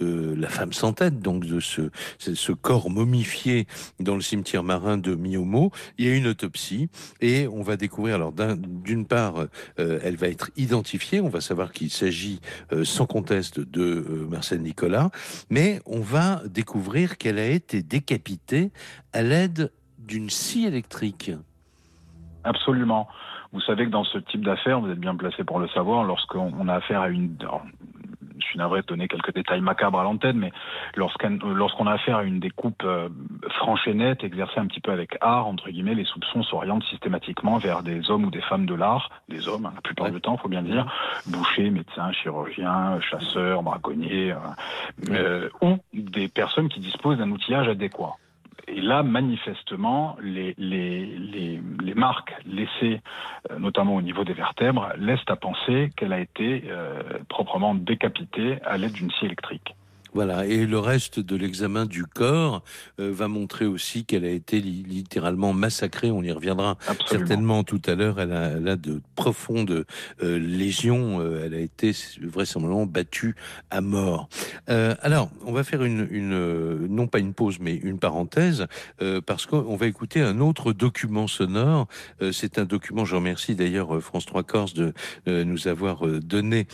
[0.00, 3.66] de la femme sans tête, donc de ce, ce corps momifié
[3.98, 6.88] dans le cimetière marin de Miomo, il y a une autopsie
[7.20, 8.16] et on va découvrir.
[8.16, 9.46] Alors d'une part,
[9.78, 12.40] euh, elle va être identifiée, on va savoir qu'il s'agit
[12.72, 15.10] euh, sans conteste de Marcel Nicolas,
[15.50, 18.70] mais on va découvrir qu'elle a été décapitée
[19.12, 21.32] à l'aide d'une scie électrique.
[22.44, 23.08] Absolument.
[23.52, 26.68] Vous savez que dans ce type d'affaires, vous êtes bien placé pour le savoir, lorsqu'on
[26.68, 27.36] a affaire à une...
[28.38, 30.52] je suis navré de donner quelques détails macabres à l'antenne, mais
[30.96, 33.08] lorsqu'on a affaire à une découpe euh,
[33.50, 37.58] franche et nette, exercée un petit peu avec art, entre guillemets, les soupçons s'orientent systématiquement
[37.58, 40.36] vers des hommes ou des femmes de l'art, des hommes, hein, la plupart du temps,
[40.36, 40.86] faut bien dire,
[41.26, 44.38] bouchers, médecins, chirurgiens, chasseurs, braconniers, euh,
[45.10, 48.16] euh, ou des personnes qui disposent d'un outillage adéquat.
[48.68, 53.00] Et là, manifestement, les, les, les, marques laissées,
[53.50, 58.58] euh, notamment au niveau des vertèbres, laissent à penser qu'elle a été euh, proprement décapitée
[58.64, 59.74] à l'aide d'une scie électrique.
[60.14, 62.62] Voilà, et le reste de l'examen du corps
[63.00, 66.10] euh, va montrer aussi qu'elle a été littéralement massacrée.
[66.10, 68.20] On y reviendra certainement tout à l'heure.
[68.20, 69.84] Elle a, de profondes
[70.22, 71.20] euh, lésions.
[71.20, 71.92] Euh, elle a été
[72.22, 73.34] vraisemblablement battue
[73.70, 74.28] à mort.
[74.66, 78.66] alors, on va faire une, une, non pas une pause, mais une parenthèse,
[79.26, 81.86] parce qu'on va écouter un autre document sonore.
[82.32, 83.04] C'est un document.
[83.04, 84.92] Je remercie d'ailleurs France 3 Corse de
[85.26, 86.66] nous avoir donné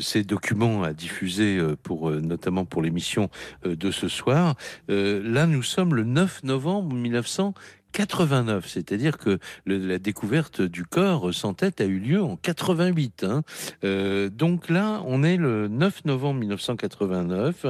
[0.00, 3.30] ces documents à diffuser pour notamment pour les mission
[3.66, 4.54] euh, de ce soir.
[4.90, 11.54] Euh, là, nous sommes le 9 novembre 1989, c'est-à-dire que la découverte du corps sans
[11.54, 13.24] tête a eu lieu en 88.
[13.24, 13.42] Hein.
[13.84, 17.66] Euh, donc là, on est le 9 novembre 1989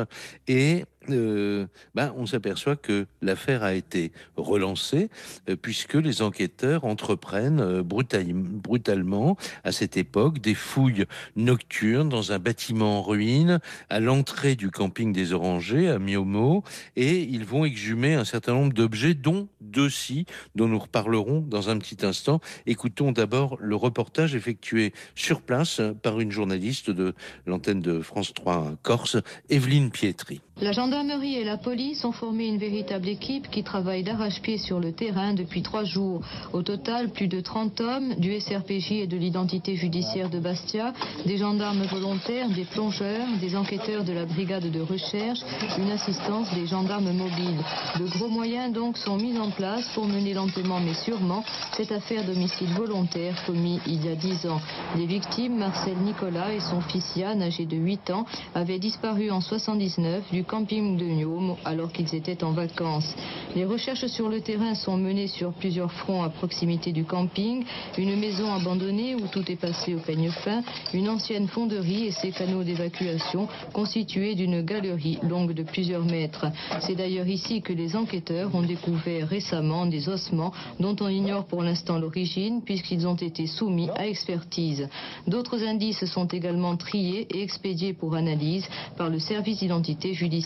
[0.49, 5.09] et euh, ben, on s'aperçoit que l'affaire a été relancée
[5.49, 12.39] euh, puisque les enquêteurs entreprennent euh, brutalement à cette époque des fouilles nocturnes dans un
[12.39, 16.65] bâtiment en ruine à l'entrée du camping des Orangers à Miomo
[16.97, 21.71] et ils vont exhumer un certain nombre d'objets dont deux scies dont nous reparlerons dans
[21.71, 22.41] un petit instant.
[22.67, 27.15] Écoutons d'abord le reportage effectué sur place par une journaliste de
[27.47, 29.17] l'antenne de France 3 Corse,
[29.49, 30.43] Evelyne Pietri.
[30.63, 34.93] La gendarmerie et la police ont formé une véritable équipe qui travaille d'arrache-pied sur le
[34.93, 36.21] terrain depuis trois jours.
[36.53, 40.93] Au total, plus de 30 hommes du SRPJ et de l'identité judiciaire de Bastia,
[41.25, 45.39] des gendarmes volontaires, des plongeurs, des enquêteurs de la brigade de recherche,
[45.79, 47.65] une assistance des gendarmes mobiles.
[47.99, 51.43] De gros moyens donc sont mis en place pour mener lentement mais sûrement
[51.75, 54.61] cette affaire d'homicide volontaire commis il y a dix ans.
[54.95, 59.41] Les victimes, Marcel Nicolas et son fils Yann, âgé de 8 ans, avaient disparu en
[59.41, 63.15] 79 du camping de Niom alors qu'ils étaient en vacances.
[63.55, 67.65] Les recherches sur le terrain sont menées sur plusieurs fronts à proximité du camping,
[67.97, 72.33] une maison abandonnée où tout est passé au peigne fin, une ancienne fonderie et ses
[72.33, 76.47] canaux d'évacuation constitués d'une galerie longue de plusieurs mètres.
[76.81, 81.63] C'est d'ailleurs ici que les enquêteurs ont découvert récemment des ossements dont on ignore pour
[81.63, 84.89] l'instant l'origine puisqu'ils ont été soumis à expertise.
[85.29, 90.40] D'autres indices sont également triés et expédiés pour analyse par le service d'identité judiciaire.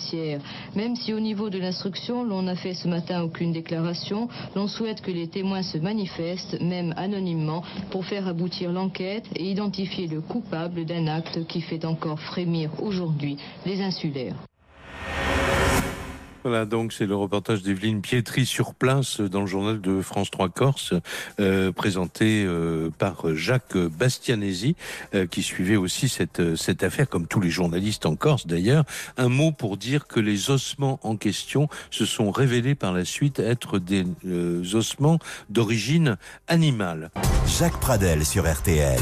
[0.75, 5.01] Même si au niveau de l'instruction, l'on n'a fait ce matin aucune déclaration, l'on souhaite
[5.01, 10.85] que les témoins se manifestent, même anonymement, pour faire aboutir l'enquête et identifier le coupable
[10.85, 14.37] d'un acte qui fait encore frémir aujourd'hui les insulaires.
[16.45, 20.51] Voilà, donc c'est le reportage d'Evelyne Pietri sur place dans le journal de France 3
[20.51, 20.93] Corse,
[21.41, 24.77] euh, présenté euh, par Jacques Bastianesi,
[25.15, 28.85] euh, qui suivait aussi cette, cette affaire, comme tous les journalistes en Corse d'ailleurs.
[29.17, 33.39] Un mot pour dire que les ossements en question se sont révélés par la suite
[33.39, 34.05] être des
[34.75, 37.11] ossements d'origine animale.
[37.47, 39.01] Jacques Pradel sur RTL.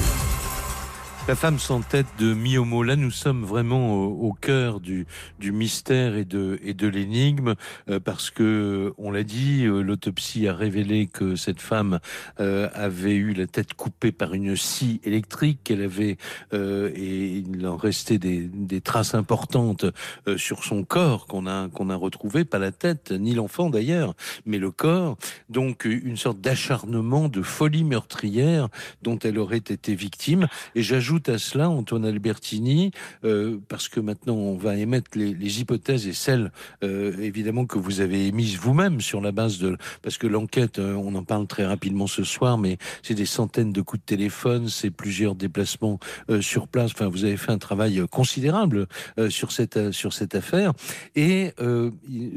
[1.29, 2.83] La femme sans tête de Miomo.
[2.83, 5.07] Là, nous sommes vraiment au, cœur du,
[5.41, 7.55] mystère et de, l'énigme,
[7.89, 12.01] euh, parce que, on l'a dit, euh, l'autopsie a révélé que cette femme
[12.41, 16.17] euh, avait eu la tête coupée par une scie électrique, qu'elle avait,
[16.53, 19.87] et il en restait des, des traces importantes
[20.37, 24.59] sur son corps qu'on a, qu'on a retrouvé, pas la tête, ni l'enfant d'ailleurs, mais
[24.59, 25.17] le corps.
[25.49, 28.69] Donc, une sorte d'acharnement, de folie meurtrière
[29.03, 30.49] dont elle aurait été victime.
[30.75, 32.91] Et j'ajoute ajoute à cela, Antoine Albertini,
[33.25, 36.51] euh, parce que maintenant on va émettre les, hypothèses et celles
[36.83, 40.95] euh, évidemment que vous avez émises vous-même sur la base de, parce que l'enquête, euh,
[40.95, 44.69] on en parle très rapidement ce soir, mais c'est des centaines de coups de téléphone,
[44.71, 45.99] c'est plusieurs déplacements
[46.41, 46.93] sur place.
[46.93, 48.87] Enfin, vous avez fait un travail considérable
[49.29, 50.73] sur cette sur cette affaire.
[51.15, 51.53] Et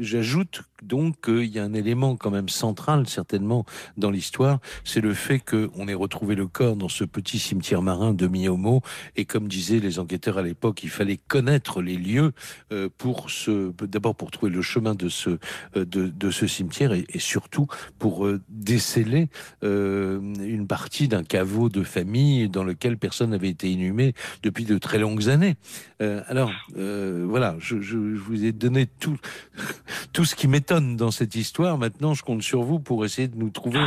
[0.00, 3.64] j'ajoute donc qu'il y a un élément quand même central certainement
[3.96, 8.14] dans l'histoire, c'est le fait qu'on ait retrouvé le corps dans ce petit cimetière marin
[8.14, 8.82] de Miomo
[9.16, 12.32] et comme disaient les enquêteurs à l'époque, il fallait connaître les lieux
[12.72, 15.38] euh, pour ce d'abord pour trouver le chemin de ce
[15.76, 17.66] euh, de, ce cimetière et, surtout
[17.98, 19.28] pour euh, déceler
[19.62, 24.98] une partie d'un caveau de famille dans lequel personne n'avait été inhumé depuis de très
[24.98, 25.56] longues années.
[26.00, 29.18] alors voilà, je, je, vous ai donné tout
[30.12, 31.78] tout ce qui m'est dans cette histoire.
[31.78, 33.84] Maintenant, je compte sur vous pour essayer de nous trouver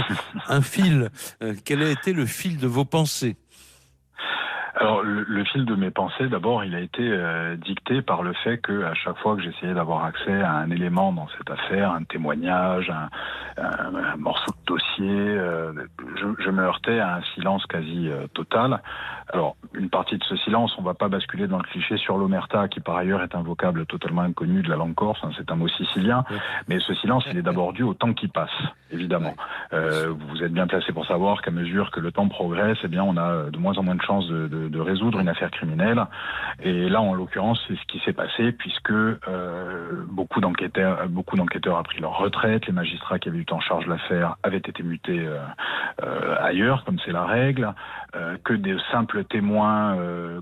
[0.47, 1.09] un fil.
[1.43, 3.35] Euh, quel a été le fil de vos pensées?
[4.79, 8.59] Alors le, fil de mes pensées, d'abord, il a été euh, dicté par le fait
[8.59, 12.03] que à chaque fois que j'essayais d'avoir accès à un élément dans cette affaire, un
[12.03, 13.09] témoignage, un,
[14.17, 15.73] morceau de dossier, euh,
[16.15, 18.81] je, me heurtais à un silence quasi total.
[19.31, 22.67] Alors, une partie de ce silence, on va pas basculer dans le cliché sur l'omerta,
[22.67, 25.55] qui par ailleurs est un vocable totalement inconnu de la langue corse, hein, c'est un
[25.55, 26.23] mot sicilien,
[26.67, 28.49] mais ce silence, il est d'abord dû au temps qui passe,
[28.91, 29.35] évidemment.
[29.73, 33.03] Euh, vous êtes bien placé pour savoir qu'à mesure que le temps progresse, eh bien,
[33.03, 36.05] on a de moins en moins de chances de, de, de résoudre une affaire criminelle.
[36.61, 41.99] Et là, en l'occurrence, c'est ce qui s'est passé, puisque euh, beaucoup d'enquêteurs, ont pris
[41.99, 45.39] leur retraite, les magistrats qui avaient eu en charge l'affaire avaient été mutés euh,
[46.03, 47.73] euh ailleurs, comme c'est la règle,
[48.43, 49.95] que des simples témoins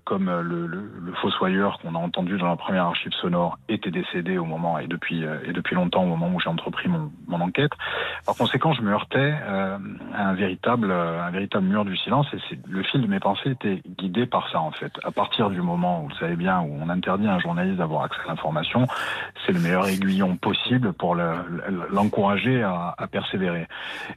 [0.05, 4.37] comme le, le, le fossoyeur qu'on a entendu dans la première archive sonore était décédé
[4.37, 7.71] au moment et depuis et depuis longtemps au moment où j'ai entrepris mon, enquête.
[8.25, 9.79] Par conséquent, je me heurtais à
[10.15, 14.16] un véritable un véritable mur du silence et le fil de mes pensées était guidé
[14.25, 14.91] par ça en fait.
[15.03, 18.03] À partir du moment où vous savez bien où on interdit à un journaliste d'avoir
[18.03, 18.87] accès à l'information,
[19.45, 23.67] c'est le meilleur aiguillon possible pour l'encourager à, persévérer.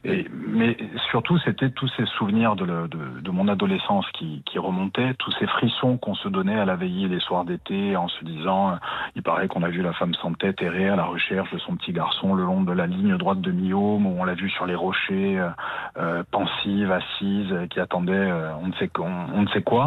[0.03, 0.77] Mais
[1.09, 6.27] surtout c'était tous ces souvenirs de, mon adolescence qui, remontaient, tous ces frissons qu'on se
[6.27, 8.75] donnait à la veillée les soirs d'été en se disant, euh,
[9.15, 11.75] il paraît qu'on a vu la femme sans tête errer à la recherche de son
[11.75, 14.65] petit garçon le long de la ligne droite de Miaume, où on l'a vu sur
[14.65, 15.49] les rochers, euh,
[15.97, 19.80] euh pensive, assise, qui attendait on, ne sait quoi.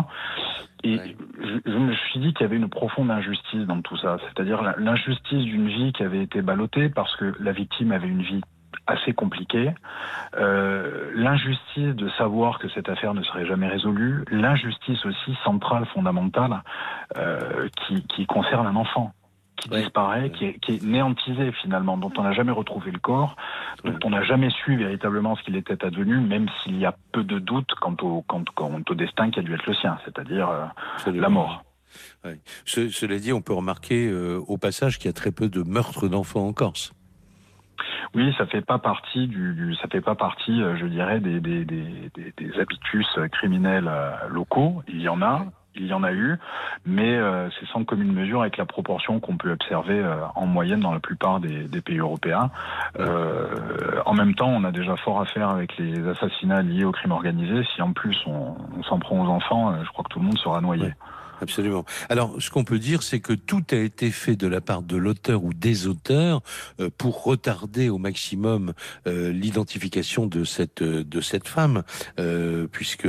[0.82, 4.18] Et je, je, me suis dit qu'il y avait une profonde injustice dans tout ça,
[4.22, 8.42] c'est-à-dire l'injustice d'une vie qui avait été ballottée parce que la victime avait une vie
[8.86, 9.72] assez compliqué,
[10.36, 16.62] euh, l'injustice de savoir que cette affaire ne serait jamais résolue, l'injustice aussi centrale, fondamentale,
[17.16, 19.12] euh, qui, qui concerne un enfant
[19.64, 23.36] qui disparaît, qui est, qui est, néantisé finalement, dont on n'a jamais retrouvé le corps,
[23.84, 27.24] dont on n'a jamais su véritablement ce qu'il était advenu, même s'il y a peu
[27.24, 30.48] de doutes quant au, quant, quant au destin qui a dû être le sien, c'est-à-dire
[30.48, 31.64] euh, la mort.
[32.24, 32.38] Ouais.
[32.66, 36.08] cela dit, on peut remarquer euh, au passage qu'il y a très peu de meurtres
[36.08, 36.92] d'enfants en Corse.
[38.14, 41.40] Oui, ça fait pas partie du, du ça fait pas partie, euh, je dirais, des,
[41.40, 43.90] des, des, des habitus criminels
[44.28, 44.82] locaux.
[44.88, 46.36] Il y en a, il y en a eu,
[46.86, 50.80] mais euh, c'est sans commune mesure avec la proportion qu'on peut observer euh, en moyenne
[50.80, 52.50] dans la plupart des, pays européens.
[52.98, 56.92] Euh, en même temps, on a déjà fort à faire avec les assassinats liés au
[56.92, 57.62] crime organisé.
[57.74, 60.60] Si en plus on, s'en prend aux enfants, je crois que tout le monde sera
[60.60, 60.92] noyé.
[61.40, 61.84] Absolument.
[62.08, 64.96] Alors, ce qu'on peut dire, c'est que tout a été fait de la part de
[64.96, 66.42] l'auteur ou des auteurs
[66.80, 68.72] euh, pour retarder au maximum
[69.06, 71.82] euh, l'identification de cette de cette femme,
[72.18, 73.08] euh, puisque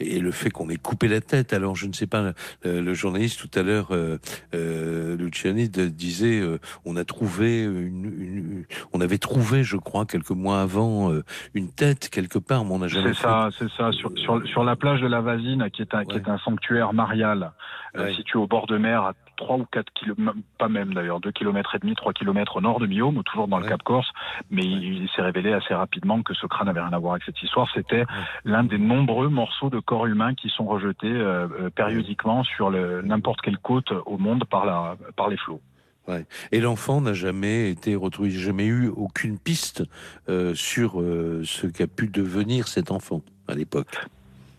[0.00, 1.52] et le fait qu'on ait coupé la tête.
[1.52, 2.32] Alors, je ne sais pas,
[2.66, 6.42] euh, le journaliste tout à l'heure, euh, Luciani disait,
[6.84, 11.12] on a trouvé une, une, on avait trouvé, je crois, quelques mois avant,
[11.54, 13.14] une tête quelque part, mais on n'a jamais.
[13.14, 15.98] C'est ça, c'est ça, sur, sur sur la plage de la Vasine, qui est un
[15.98, 16.06] ouais.
[16.06, 17.52] qui est un sanctuaire marial
[17.96, 18.14] ouais.
[18.14, 21.74] situé au bord de mer à 3 ou 4 kilomètres, pas même d'ailleurs, 2 km
[21.74, 24.10] et demi, 3 km au nord de Miaume, toujours dans le Cap Corse,
[24.50, 27.24] mais il, il s'est révélé assez rapidement que ce crâne n'avait rien à voir avec
[27.24, 27.68] cette histoire.
[27.74, 28.04] C'était
[28.44, 33.40] l'un des nombreux morceaux de corps humain qui sont rejetés euh, euh périodiquement sur n'importe
[33.40, 35.60] quelle côte au monde par, la, par les flots.
[36.08, 36.26] Ouais.
[36.52, 39.84] Et l'enfant n'a jamais été retrouvé, jamais eu aucune piste
[40.28, 43.94] euh, sur euh, ce qu'a pu devenir cet enfant à l'époque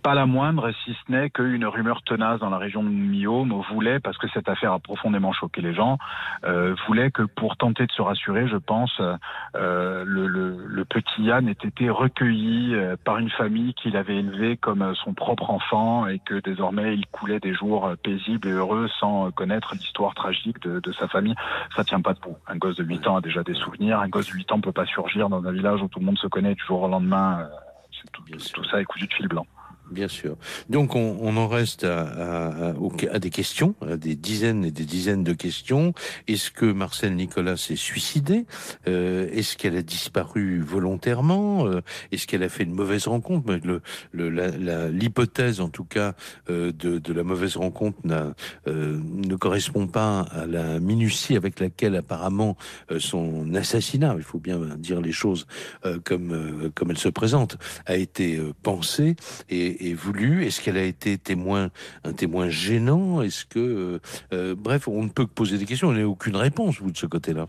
[0.01, 3.99] pas la moindre, si ce n'est qu'une rumeur tenace dans la région de Miaume voulait,
[3.99, 5.97] parce que cette affaire a profondément choqué les gens,
[6.45, 9.01] euh, voulait que pour tenter de se rassurer, je pense,
[9.55, 14.17] euh, le, le, le, petit Yann ait été recueilli euh, par une famille qu'il avait
[14.17, 18.87] élevé comme son propre enfant et que désormais il coulait des jours paisibles et heureux
[18.99, 21.35] sans connaître l'histoire tragique de, de, sa famille.
[21.75, 22.37] Ça tient pas debout.
[22.47, 23.99] Un gosse de 8 ans a déjà des souvenirs.
[23.99, 26.17] Un gosse de 8 ans peut pas surgir dans un village où tout le monde
[26.17, 27.47] se connaît du jour au lendemain.
[28.13, 29.45] Tout, tout, ça est cousu de fil blanc.
[29.91, 30.37] Bien sûr.
[30.69, 32.73] Donc on, en reste à,
[33.19, 35.93] des questions, à des dizaines et des dizaines de questions.
[36.27, 38.45] Est-ce que Marcel Nicolas s'est suicidé?
[38.87, 41.65] Euh, Est-ce qu'elle a disparu volontairement?
[41.65, 43.59] Euh, Est-ce qu'elle a fait une mauvaise rencontre?
[44.13, 46.13] L'hypothèse, en tout cas,
[46.49, 52.55] euh, de, la mauvaise rencontre ne correspond pas à la minutie avec laquelle apparemment
[52.99, 55.47] son assassinat, il faut bien dire les choses
[56.03, 59.15] comme comme elles se présentent, a été pensé
[59.49, 59.78] et
[60.43, 61.69] Est-ce qu'elle a été témoin,
[62.03, 63.21] un témoin gênant?
[63.21, 63.99] Est-ce que,
[64.33, 65.89] euh, bref, on ne peut que poser des questions.
[65.89, 67.47] On n'a aucune réponse vous de ce côté-là.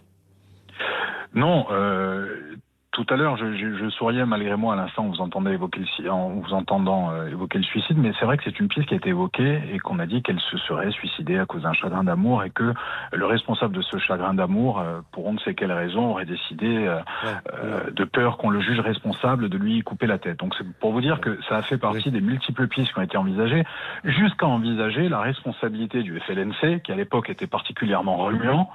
[1.34, 1.66] Non.
[1.70, 2.56] Euh,
[2.92, 6.10] tout à l'heure, je, je, je, souriais malgré moi à l'instant vous entendez évoquer le,
[6.10, 8.94] en vous entendant euh, évoquer le suicide, mais c'est vrai que c'est une piste qui
[8.94, 12.02] a été évoquée et qu'on a dit qu'elle se serait suicidée à cause d'un chagrin
[12.02, 12.74] d'amour et que
[13.12, 16.66] le responsable de ce chagrin d'amour, euh, pour on ne sait quelle raison, aurait décidé,
[16.66, 20.40] euh, ouais, de peur qu'on le juge responsable, de lui couper la tête.
[20.40, 22.10] Donc c'est pour vous dire que ça a fait partie oui.
[22.10, 23.64] des multiples pistes qui ont été envisagées,
[24.02, 28.68] jusqu'à envisager la responsabilité du FLNC, qui à l'époque était particulièrement remuant,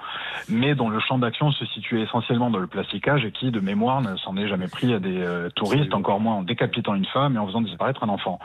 [0.47, 4.04] mais dont le champ d'action se situait essentiellement dans le plasticage et qui, de mémoire,
[4.11, 7.35] ne s'en est jamais pris à des euh, touristes, encore moins en décapitant une femme
[7.35, 8.39] et en faisant disparaître un enfant.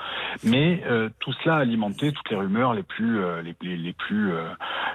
[0.45, 3.93] Mais euh, tout cela a alimenté toutes les rumeurs les plus euh, les, les, les,
[3.93, 4.43] plus euh,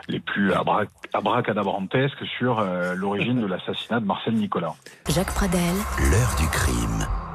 [0.08, 4.74] les plus abrac abracadabrantesques sur euh, l'origine de l'assassinat de Marcel Nicolas.
[5.10, 7.35] Jacques Pradel, l'heure du crime.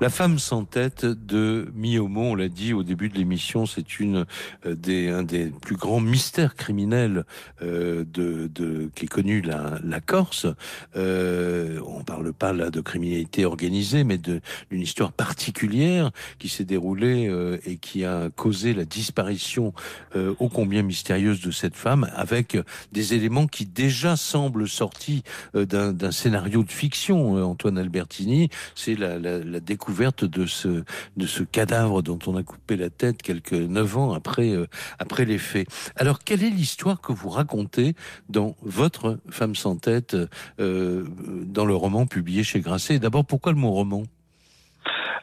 [0.00, 4.26] La femme sans tête de Miomo, on l'a dit au début de l'émission, c'est une
[4.64, 7.24] euh, des un des plus grands mystères criminels
[7.62, 10.46] euh, de, de qui est connu la, la Corse.
[10.94, 17.26] Euh, on parle pas là de criminalité organisée, mais d'une histoire particulière qui s'est déroulée
[17.26, 19.72] euh, et qui a causé la disparition
[20.14, 22.56] euh, ô combien mystérieuse de cette femme, avec
[22.92, 25.24] des éléments qui déjà semblent sortis
[25.56, 27.42] euh, d'un scénario de fiction.
[27.44, 30.84] Antoine Albertini, c'est la, la, la découverte découverte de ce,
[31.16, 34.66] de ce cadavre dont on a coupé la tête quelques neuf ans après, euh,
[34.98, 35.66] après les faits.
[35.96, 37.94] Alors, quelle est l'histoire que vous racontez
[38.28, 40.14] dans votre Femme sans tête,
[40.60, 41.06] euh,
[41.46, 42.98] dans le roman publié chez Grasset?
[42.98, 44.02] D'abord, pourquoi le mot roman?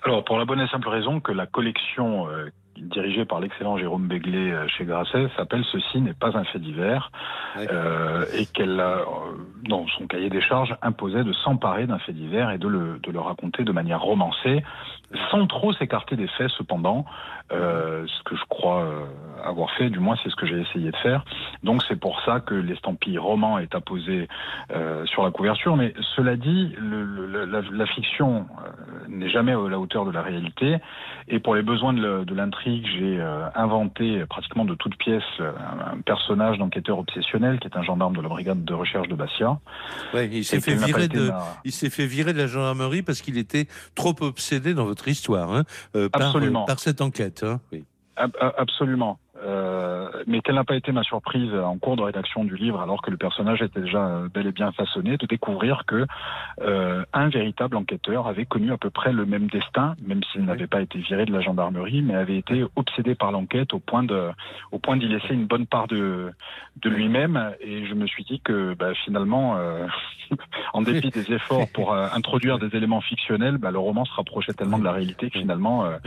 [0.04, 4.08] Alors, pour la bonne et simple raison que la collection euh, dirigé par l'excellent Jérôme
[4.08, 7.12] Béglé euh, chez Grasset, s'appelle Ceci n'est pas un fait divers,
[7.58, 9.02] euh, et qu'elle a,
[9.68, 13.12] dans son cahier des charges, imposait de s'emparer d'un fait divers et de le, de
[13.12, 14.64] le raconter de manière romancée,
[15.32, 17.06] sans trop s'écarter des faits cependant,
[17.52, 19.06] euh, ce que je crois euh,
[19.44, 21.24] avoir fait, du moins c'est ce que j'ai essayé de faire.
[21.64, 24.28] Donc c'est pour ça que l'estampille roman est apposée
[24.72, 28.48] euh, sur la couverture, mais cela dit, le, le, la, la, fiction
[29.08, 30.78] n'est jamais à la hauteur de la réalité,
[31.28, 35.52] et pour les besoins de l'intrigue, intrigue, j'ai euh, inventé pratiquement de toutes pièces euh,
[35.92, 39.60] un, personnage d'enquêteur obsessionnel qui est un gendarme de la brigade de recherche de Bastia.
[40.14, 41.32] Ouais, il s'est fait virer de,
[41.64, 45.64] il fait virer de la gendarmerie parce qu'il était trop obsédé dans votre histoire, hein,
[46.12, 47.35] par cette enquête.
[48.18, 49.18] Absolument.
[49.44, 53.02] Euh, mais quelle n'a pas été ma surprise en cours de rédaction du livre, alors
[53.02, 56.06] que le personnage était déjà euh, bel et bien façonné, de découvrir que
[56.62, 60.68] euh, un véritable enquêteur avait connu à peu près le même destin, même s'il n'avait
[60.68, 64.30] pas été viré de la gendarmerie, mais avait été obsédé par l'enquête au point de,
[64.72, 66.32] au point d'y laisser une bonne part de,
[66.82, 67.54] de lui-même.
[67.60, 69.86] Et je me suis dit que bah, finalement, euh,
[70.74, 74.80] en dépit des efforts pour introduire des éléments fictionnels, bah, le roman se rapprochait tellement
[74.80, 75.98] de la réalité que finalement, euh,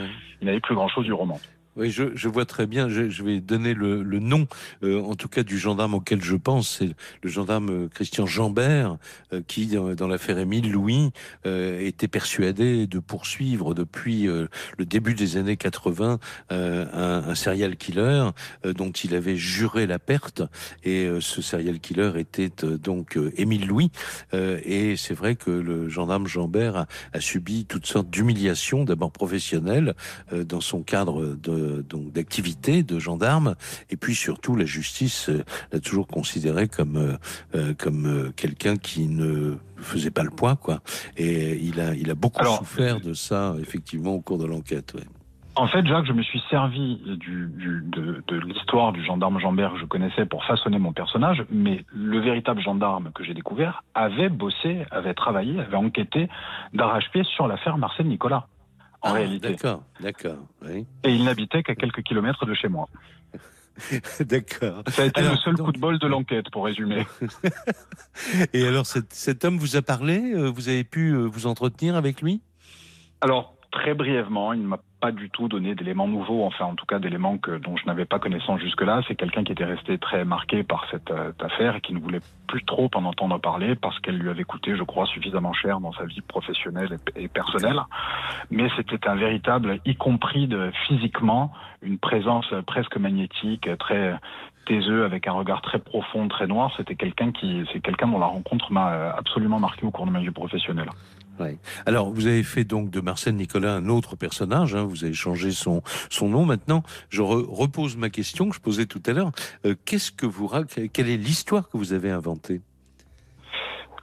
[0.41, 1.39] il n'avait plus grand-chose du roman.
[1.79, 2.89] Oui, je, vois très bien.
[2.89, 4.49] Je, vais donner le, nom,
[4.83, 6.91] euh, en tout cas du gendarme auquel je pense, c'est
[7.23, 8.97] le gendarme euh, Christian Jambert,
[9.33, 11.13] euh, qui, dans, l'affaire Émile Louis,
[11.45, 16.19] était persuadé de poursuivre depuis le début des années 80
[16.51, 18.31] euh, un, un, serial killer
[18.65, 20.43] dont il avait juré la perte.
[20.83, 22.51] Et ce serial killer était
[22.83, 23.91] donc Émile Louis.
[24.33, 29.95] et c'est vrai que le gendarme Jambert a subi toutes sortes d'humiliations, d'abord professionnelles,
[30.33, 33.55] dans son cadre de donc d'activité de gendarme
[33.91, 37.17] et puis surtout la justice euh, l'a toujours considéré comme euh,
[37.55, 40.81] euh comme euh, quelqu'un qui ne faisait pas le poids quoi.
[41.17, 44.95] Et il a il a beaucoup Alors, souffert de ça effectivement au cours de l'enquête
[44.95, 45.05] ouais.
[45.59, 49.73] En fait, Jacques, je me suis servi du, du, de, de l'histoire du gendarme Jambert
[49.73, 54.29] que je connaissais pour façonner mon personnage, mais le véritable gendarme que j'ai découvert avait
[54.29, 56.29] bossé, avait travaillé, avait enquêté
[56.75, 58.47] d'arrache-pied sur l'affaire Marcel Nicolas
[59.03, 59.51] en ah, réalité.
[59.51, 60.39] D'accord, d'accord.
[60.63, 60.87] Oui.
[61.05, 62.89] Et il n'habitait qu'à quelques kilomètres de chez moi.
[64.21, 64.83] D'accord.
[64.89, 65.67] Ça a été alors, le seul donc...
[65.67, 67.07] coup de bol de l'enquête, pour résumer.
[68.53, 71.95] Et alors, cet, cet, homme vous a parlé euh, Vous avez pu euh, vous entretenir
[71.95, 72.41] avec lui?
[73.21, 76.87] Alors, très brièvement, il ne m'a pas du tout donné d'éléments nouveaux, enfin en tout
[76.87, 79.03] cas d'éléments dont je n'avais pas connaissance jusque-là.
[79.07, 82.21] C'est quelqu'un qui était resté très marqué par cette euh, affaire et qui ne voulait
[82.47, 85.93] plus trop en entendre parler parce qu'elle lui avait coûté, je crois, suffisamment cher dans
[85.93, 87.81] sa vie professionnelle et, personnelle.
[88.51, 94.19] Mais c'était un véritable, y compris de, physiquement, une présence presque magnétique, très
[94.67, 96.73] taiseux, avec un regard très profond, très noir.
[96.77, 100.21] C'était quelqu'un qui, c'est quelqu'un dont la rencontre m'a absolument marqué au cours de ma
[100.21, 100.91] vie professionnelle.
[101.87, 104.75] Alors, vous avez fait donc de Marcel Nicolas un autre personnage.
[104.75, 105.83] Hein, vous avez changé son
[106.23, 106.45] nom.
[106.45, 109.33] Maintenant, je re repose ma question que je posais tout à l'heure.
[109.65, 110.49] Euh, Qu'est-ce que vous
[110.93, 112.63] quelle est l'histoire que vous avez inventée?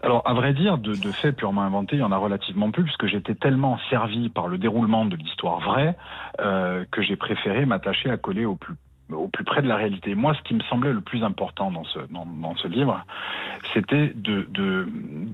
[0.02, 3.08] Alors, à vrai dire, de, faits purement inventés, il y en a relativement plus, puisque
[3.08, 5.98] j'étais tellement servi par le déroulement de l'histoire vraie
[6.40, 8.76] euh, que j'ai préféré m'attacher à coller au plus
[9.12, 10.16] au plus près de la réalité.
[10.16, 13.04] Moi, ce qui me semblait le plus important dans ce, dans, ce livre,
[13.74, 14.88] c'était de, de,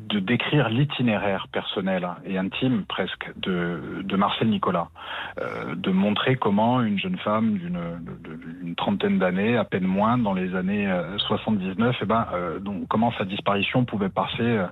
[0.10, 4.90] de décrire l'itinéraire personnel et intime presque de, de Marcel Nicolas,
[5.40, 10.56] euh, de montrer comment une jeune femme d'une trentaine d'années, à peine moins, dans les
[10.56, 10.92] années
[11.28, 14.68] 79, eh ben, euh, donc, comment sa disparition pouvait passer euh,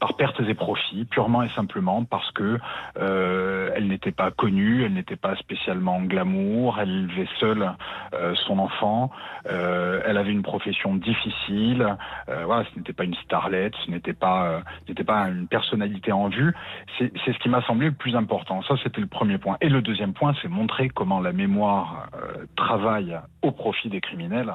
[0.00, 2.58] par pertes et profits, purement et simplement parce que
[2.98, 7.72] euh, elle n'était pas connue, elle n'était pas spécialement glamour, elle vivait seule
[8.14, 9.10] euh, son enfant.
[9.46, 11.96] Euh, elle avait une profession difficile.
[12.28, 16.12] Euh, voilà, ce n'était pas une starlette, ce n'était pas, euh, n'était pas une personnalité
[16.12, 16.54] en vue.
[16.98, 18.62] C'est ce qui m'a semblé le plus important.
[18.62, 19.56] Ça, c'était le premier point.
[19.60, 22.08] Et le deuxième point, c'est montrer comment la mémoire
[22.56, 24.52] travaille au profit des criminels,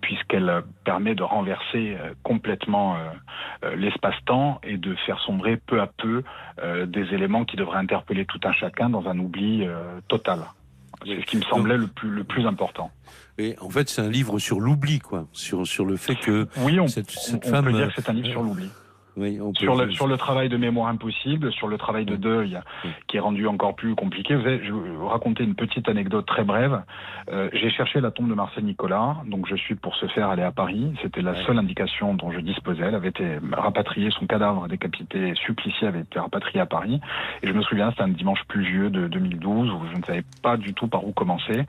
[0.00, 2.96] puisqu'elle permet de renverser complètement
[3.76, 6.24] l'espace-temps et de faire sombrer peu à peu
[6.86, 9.66] des éléments qui devraient interpeller tout un chacun dans un oubli
[10.08, 10.40] total.
[11.06, 12.90] C'est ce qui me semblait le plus, le plus important.
[13.38, 16.80] Et en fait, c'est un livre sur l'oubli, quoi, sur sur le fait que oui,
[16.80, 18.68] on, cette, cette on femme peut dire que c'est un livre sur l'oubli.
[19.16, 22.16] Oui, on peut sur, le, sur le travail de mémoire impossible, sur le travail de
[22.16, 22.90] deuil oui.
[23.06, 24.34] qui est rendu encore plus compliqué.
[24.34, 26.82] Vous savez, je vais vous raconter une petite anecdote très brève.
[27.30, 30.42] Euh, J'ai cherché la tombe de Marcel Nicolas, donc je suis pour ce faire allé
[30.42, 30.92] à Paris.
[31.02, 32.84] C'était la seule indication dont je disposais.
[32.84, 37.00] Elle avait été rapatriée, son cadavre décapité, supplicié avait été rapatrié à Paris.
[37.42, 40.58] Et je me souviens, c'était un dimanche pluvieux de 2012 où je ne savais pas
[40.58, 41.64] du tout par où commencer.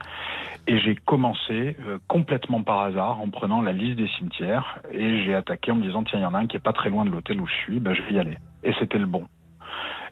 [0.66, 5.34] Et j'ai commencé euh, complètement par hasard en prenant la liste des cimetières et j'ai
[5.34, 7.06] attaqué en me disant tiens il y en a un qui est pas très loin
[7.06, 8.38] de l'hôtel où je suis, ben, je vais y aller.
[8.64, 9.26] Et c'était le bon.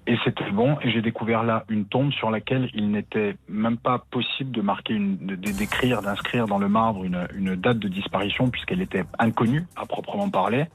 [0.08, 3.98] Et c'était bon, et j'ai découvert là une tombe sur laquelle il n'était même pas
[3.98, 8.80] possible de marquer, une, d'écrire, d'inscrire dans le marbre une, une date de disparition puisqu'elle
[8.80, 10.66] était inconnue à proprement parler.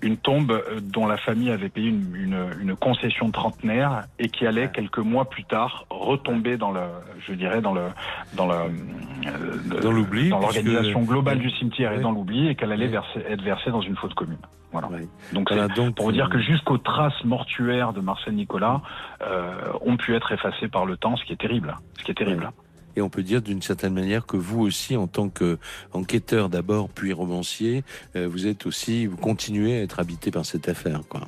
[0.00, 4.70] Une tombe dont la famille avait payé une, une, une concession trentenaire et qui allait
[4.70, 6.82] quelques mois plus tard retomber dans le,
[7.26, 7.86] je dirais dans le,
[8.34, 12.70] dans le, euh, dans l'oubli, dans l'organisation globale du cimetière et dans l'oubli, et qu'elle
[12.70, 14.38] allait verser, être versée dans une faute commune.
[14.72, 14.88] Voilà.
[14.88, 15.06] Ouais.
[15.32, 18.80] Donc, voilà, donc pour dire que jusqu'aux traces mortuaires de Marcel Nicolas
[19.22, 19.52] euh,
[19.82, 21.76] ont pu être effacées par le temps, ce qui est terrible.
[21.98, 22.50] Ce qui est terrible.
[22.96, 27.12] Et on peut dire d'une certaine manière que vous aussi, en tant qu'enquêteur d'abord, puis
[27.12, 27.84] romancier,
[28.16, 31.22] euh, vous êtes aussi, vous continuez à être habité par cette affaire, quoi.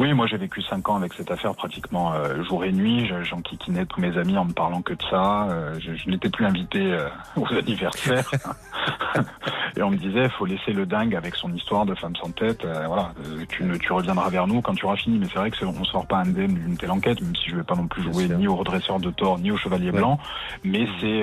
[0.00, 3.08] Oui, moi j'ai vécu cinq ans avec cette affaire pratiquement euh, jour et nuit.
[3.22, 5.48] J'enquiquinais tous mes amis en me parlant que de ça.
[5.50, 8.28] Euh, je, je n'étais plus invité euh, aux anniversaires.
[9.76, 12.64] et on me disait, faut laisser le dingue avec son histoire de femme sans tête.
[12.64, 13.12] voilà,
[13.48, 15.18] tu, ne, tu reviendras vers nous quand tu auras fini.
[15.18, 17.62] Mais c'est vrai que on sort pas indemne d'une telle enquête, même si je vais
[17.62, 20.18] pas non plus jouer ni au redresseur de tort ni au chevalier blanc.
[20.64, 21.22] Mais c'est,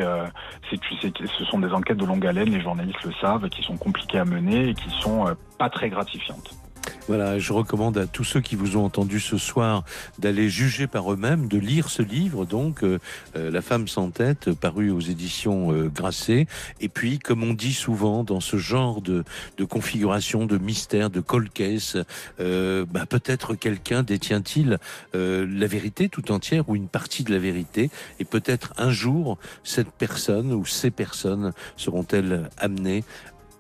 [0.70, 2.50] c'est, tu sais, ce sont des enquêtes de longue haleine.
[2.50, 5.26] Les journalistes le savent, qui sont compliquées à mener et qui sont
[5.58, 6.61] pas très gratifiantes.
[7.08, 9.84] Voilà, je recommande à tous ceux qui vous ont entendu ce soir
[10.20, 13.00] d'aller juger par eux-mêmes, de lire ce livre, donc euh,
[13.36, 16.48] euh, La femme sans tête, paru aux éditions euh, Grasset.
[16.80, 19.24] Et puis, comme on dit souvent dans ce genre de,
[19.58, 22.04] de configuration, de mystère, de cold case,
[22.40, 24.78] bah, peut-être quelqu'un détient-il
[25.14, 27.90] la vérité tout entière ou une partie de la vérité.
[28.20, 33.04] Et peut-être un jour, cette personne ou ces personnes seront-elles amenées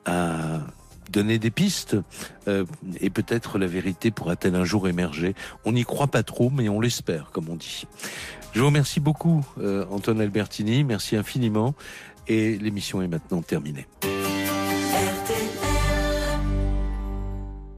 [0.06, 0.62] à
[1.12, 1.98] donner des pistes
[2.48, 2.66] euh,
[3.00, 5.36] et peut-être la vérité pourra-t-elle un jour émerger.
[5.66, 7.86] On n'y croit pas trop, mais on l'espère, comme on dit.
[8.54, 10.84] Je vous remercie beaucoup, euh, Antoine Albertini.
[10.84, 11.76] Merci infiniment.
[12.28, 13.88] Et l'émission est maintenant terminée.